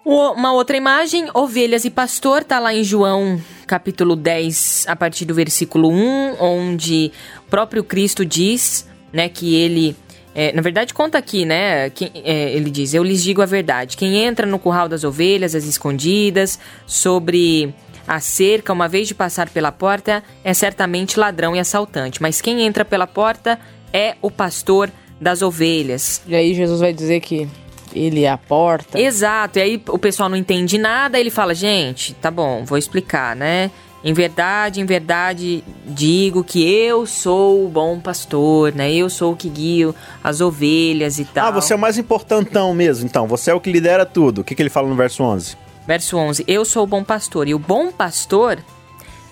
Uma 0.05 0.51
outra 0.51 0.75
imagem, 0.75 1.27
ovelhas 1.33 1.85
e 1.85 1.89
pastor, 1.89 2.43
tá 2.43 2.59
lá 2.59 2.73
em 2.73 2.83
João 2.83 3.41
capítulo 3.65 4.15
10, 4.17 4.85
a 4.89 4.95
partir 4.97 5.23
do 5.23 5.33
versículo 5.33 5.89
1, 5.89 6.35
onde 6.41 7.09
o 7.47 7.49
próprio 7.49 7.83
Cristo 7.85 8.25
diz, 8.25 8.85
né, 9.13 9.29
que 9.29 9.55
ele. 9.55 9.95
é, 10.35 10.51
na 10.51 10.61
verdade, 10.61 10.93
conta 10.93 11.17
aqui, 11.17 11.45
né? 11.45 11.89
que- 11.89 12.11
é, 12.15 12.51
ele 12.51 12.69
diz: 12.69 12.93
Eu 12.93 13.01
lhes 13.03 13.23
digo 13.23 13.41
a 13.41 13.45
verdade. 13.45 13.95
Quem 13.95 14.17
entra 14.17 14.45
no 14.45 14.59
curral 14.59 14.89
das 14.89 15.05
ovelhas, 15.05 15.55
as 15.55 15.63
escondidas, 15.63 16.59
sobre 16.85 17.73
a 18.05 18.19
cerca, 18.19 18.73
uma 18.73 18.89
vez 18.89 19.07
de 19.07 19.15
passar 19.15 19.47
pela 19.49 19.71
porta, 19.71 20.21
é 20.43 20.53
certamente 20.53 21.17
ladrão 21.17 21.55
e 21.55 21.59
assaltante. 21.59 22.21
Mas 22.21 22.41
quem 22.41 22.61
entra 22.63 22.83
pela 22.83 23.07
porta 23.07 23.57
é 23.93 24.15
o 24.21 24.29
pastor 24.29 24.91
das 25.21 25.41
ovelhas. 25.41 26.21
E 26.27 26.35
aí 26.35 26.53
Jesus 26.53 26.81
vai 26.81 26.91
dizer 26.91 27.21
que 27.21 27.47
ele 27.93 28.23
é 28.23 28.29
a 28.29 28.37
porta. 28.37 28.99
Exato, 28.99 29.59
e 29.59 29.61
aí 29.61 29.83
o 29.87 29.97
pessoal 29.97 30.29
não 30.29 30.37
entende 30.37 30.77
nada, 30.77 31.19
ele 31.19 31.29
fala, 31.29 31.53
gente, 31.53 32.13
tá 32.15 32.29
bom, 32.29 32.63
vou 32.65 32.77
explicar, 32.77 33.35
né? 33.35 33.71
Em 34.03 34.13
verdade, 34.13 34.81
em 34.81 34.85
verdade, 34.85 35.63
digo 35.85 36.43
que 36.43 36.61
eu 36.61 37.05
sou 37.05 37.65
o 37.65 37.69
bom 37.69 38.01
pastor, 38.01 38.73
né? 38.75 38.91
Eu 38.91 39.09
sou 39.09 39.31
o 39.31 39.35
que 39.35 39.47
guio 39.47 39.95
as 40.21 40.41
ovelhas 40.41 41.19
e 41.19 41.25
tal. 41.25 41.47
Ah, 41.47 41.51
você 41.51 41.71
é 41.71 41.75
o 41.75 41.79
mais 41.79 41.97
importantão 41.97 42.73
mesmo, 42.73 43.05
então. 43.05 43.27
Você 43.27 43.49
é 43.49 43.53
o 43.53 43.61
que 43.61 43.71
lidera 43.71 44.05
tudo. 44.05 44.41
O 44.41 44.43
que, 44.43 44.55
que 44.55 44.61
ele 44.61 44.69
fala 44.69 44.89
no 44.89 44.95
verso 44.95 45.23
11? 45.23 45.55
Verso 45.87 46.17
11, 46.17 46.43
eu 46.47 46.65
sou 46.65 46.83
o 46.83 46.87
bom 46.87 47.03
pastor, 47.03 47.47
e 47.47 47.53
o 47.53 47.59
bom 47.59 47.91
pastor 47.91 48.59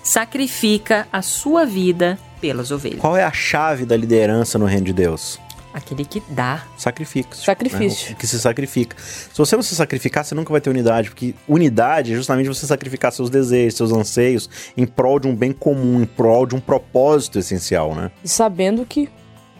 sacrifica 0.02 1.06
a 1.12 1.20
sua 1.22 1.64
vida 1.64 2.18
pelas 2.40 2.70
ovelhas. 2.70 2.98
Qual 2.98 3.16
é 3.16 3.24
a 3.24 3.32
chave 3.32 3.86
da 3.86 3.96
liderança 3.96 4.58
no 4.58 4.66
reino 4.66 4.86
de 4.86 4.92
Deus? 4.92 5.38
Aquele 5.72 6.04
que 6.04 6.22
dá. 6.28 6.64
Sacrifício. 6.76 7.34
Sacrifício. 7.34 8.10
né? 8.10 8.14
O 8.14 8.18
que 8.18 8.26
se 8.26 8.38
sacrifica. 8.38 8.96
Se 8.98 9.36
você 9.38 9.56
não 9.56 9.62
se 9.62 9.74
sacrificar, 9.74 10.24
você 10.24 10.34
nunca 10.34 10.50
vai 10.52 10.60
ter 10.60 10.68
unidade, 10.68 11.08
porque 11.08 11.34
unidade 11.48 12.12
é 12.12 12.16
justamente 12.16 12.46
você 12.46 12.66
sacrificar 12.66 13.10
seus 13.10 13.30
desejos, 13.30 13.76
seus 13.76 13.92
anseios, 13.92 14.50
em 14.76 14.86
prol 14.86 15.18
de 15.18 15.28
um 15.28 15.34
bem 15.34 15.52
comum, 15.52 16.02
em 16.02 16.04
prol 16.04 16.46
de 16.46 16.54
um 16.54 16.60
propósito 16.60 17.38
essencial, 17.38 17.94
né? 17.94 18.10
E 18.22 18.28
sabendo 18.28 18.84
que 18.84 19.08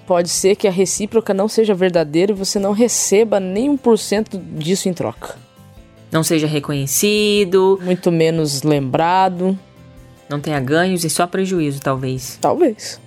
pode 0.06 0.28
ser 0.28 0.56
que 0.56 0.68
a 0.68 0.70
recíproca 0.70 1.32
não 1.32 1.48
seja 1.48 1.74
verdadeira 1.74 2.32
e 2.32 2.34
você 2.34 2.58
não 2.58 2.72
receba 2.72 3.40
nem 3.40 3.70
um 3.70 3.76
por 3.76 3.98
cento 3.98 4.36
disso 4.36 4.88
em 4.88 4.92
troca. 4.92 5.36
Não 6.10 6.22
seja 6.22 6.46
reconhecido, 6.46 7.80
Muito 7.82 8.12
menos 8.12 8.62
lembrado. 8.62 9.58
Não 10.32 10.40
tenha 10.40 10.58
ganhos 10.58 11.04
e 11.04 11.10
só 11.10 11.26
prejuízo, 11.26 11.80
talvez. 11.80 12.38
Talvez. 12.40 13.00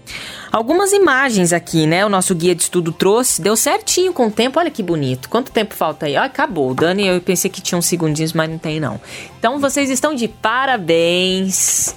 Algumas 0.52 0.94
imagens 0.94 1.52
aqui, 1.52 1.86
né? 1.86 2.06
O 2.06 2.10
nosso 2.10 2.34
guia 2.34 2.56
de 2.56 2.62
estudo 2.62 2.92
trouxe. 2.92 3.42
Deu 3.42 3.58
certinho 3.58 4.14
com 4.14 4.28
o 4.28 4.32
tempo. 4.32 4.60
Olha 4.60 4.72
que 4.72 4.82
bonito. 4.82 5.28
Quanto 5.28 5.52
tempo 5.52 5.74
falta 5.74 6.06
aí? 6.06 6.16
Ah, 6.16 6.24
acabou. 6.24 6.74
Dani, 6.74 7.08
eu 7.08 7.20
pensei 7.20 7.50
que 7.50 7.62
tinha 7.62 7.78
uns 7.78 7.88
segundinhos, 7.88 8.32
mas 8.32 8.50
não 8.50 8.58
tem, 8.58 8.80
não. 8.80 9.02
Então, 9.38 9.60
vocês 9.60 9.90
estão 9.90 10.14
de 10.14 10.28
parabéns. 10.28 11.96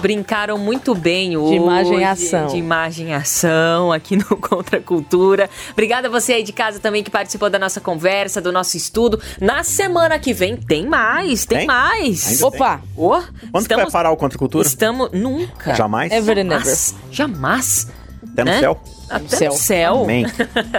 Brincaram 0.00 0.58
muito 0.58 0.94
bem 0.94 1.36
hoje. 1.36 1.54
imagem 1.56 2.00
e 2.00 2.04
ação. 2.04 2.46
De 2.48 2.56
imagem 2.56 3.08
e 3.08 3.12
ação 3.12 3.92
aqui 3.92 4.16
no 4.16 4.24
Contra 4.36 4.78
a 4.78 4.82
Cultura. 4.82 5.48
Obrigada 5.72 6.08
a 6.08 6.10
você 6.10 6.34
aí 6.34 6.42
de 6.42 6.52
casa 6.52 6.78
também 6.80 7.02
que 7.02 7.10
participou 7.10 7.48
da 7.50 7.58
nossa 7.58 7.80
conversa, 7.80 8.40
do 8.40 8.50
nosso 8.52 8.76
estudo. 8.76 9.20
Na 9.40 9.62
semana 9.62 10.18
que 10.18 10.32
vem 10.32 10.56
tem 10.56 10.86
mais, 10.86 11.44
tem, 11.44 11.58
Tem? 11.58 11.66
mais. 11.66 12.28
Ainda 12.28 12.46
Opa! 12.46 12.82
Oh, 12.96 13.10
Quando 13.10 13.22
que 13.22 13.50
vai 13.50 13.60
estamos, 13.60 13.92
parar 13.92 14.10
o 14.10 14.16
Contra 14.16 14.36
a 14.36 14.38
Cultura? 14.38 14.66
estamos... 14.66 15.10
Nunca. 15.12 15.74
Jamais? 15.74 16.12
Ever 16.12 16.38
and 16.38 16.44
never. 16.44 16.64
Jamais. 16.64 16.94
Jamais. 17.10 17.88
Até 18.32 18.44
no 18.44 18.50
né? 18.50 18.60
céu? 18.60 18.80
Até 19.10 19.36
céu. 19.36 19.52
no 19.52 19.58
céu. 19.58 20.02
Amém. 20.04 20.26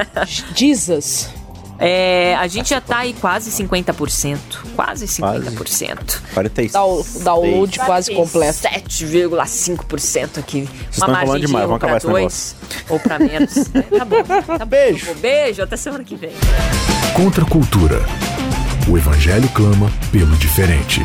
Jesus. 0.55 1.29
É, 1.79 2.35
a 2.39 2.47
gente 2.47 2.69
já 2.69 2.79
tá 2.79 2.99
aí 2.99 3.13
quase 3.13 3.51
50%. 3.51 4.37
Quase 4.75 5.05
50%. 5.07 6.21
46. 6.33 6.71
Dau- 6.71 7.05
Download 7.23 7.79
quase 7.79 8.13
completo. 8.13 8.59
7,5% 8.59 10.37
aqui. 10.39 10.61
Uma 10.61 10.69
estão 10.91 11.07
margem 11.09 11.25
falando 11.27 11.41
de 11.41 11.47
demais, 11.47 11.65
vamos 11.65 11.77
acabar 11.77 11.97
esse 11.97 12.07
dois 12.07 12.55
ou 12.89 12.99
pra 12.99 13.19
menos. 13.19 13.53
É, 13.73 13.81
tá 13.97 14.05
bom. 14.05 14.23
Tá 14.23 14.41
bom. 14.59 14.65
Beijo. 14.65 15.13
Beijo, 15.15 15.61
até 15.63 15.75
semana 15.75 16.03
que 16.03 16.15
vem. 16.15 16.31
Contra 17.15 17.43
a 17.43 17.47
cultura. 17.47 18.01
O 18.87 18.97
evangelho 18.97 19.47
clama 19.49 19.91
pelo 20.11 20.35
diferente. 20.37 21.01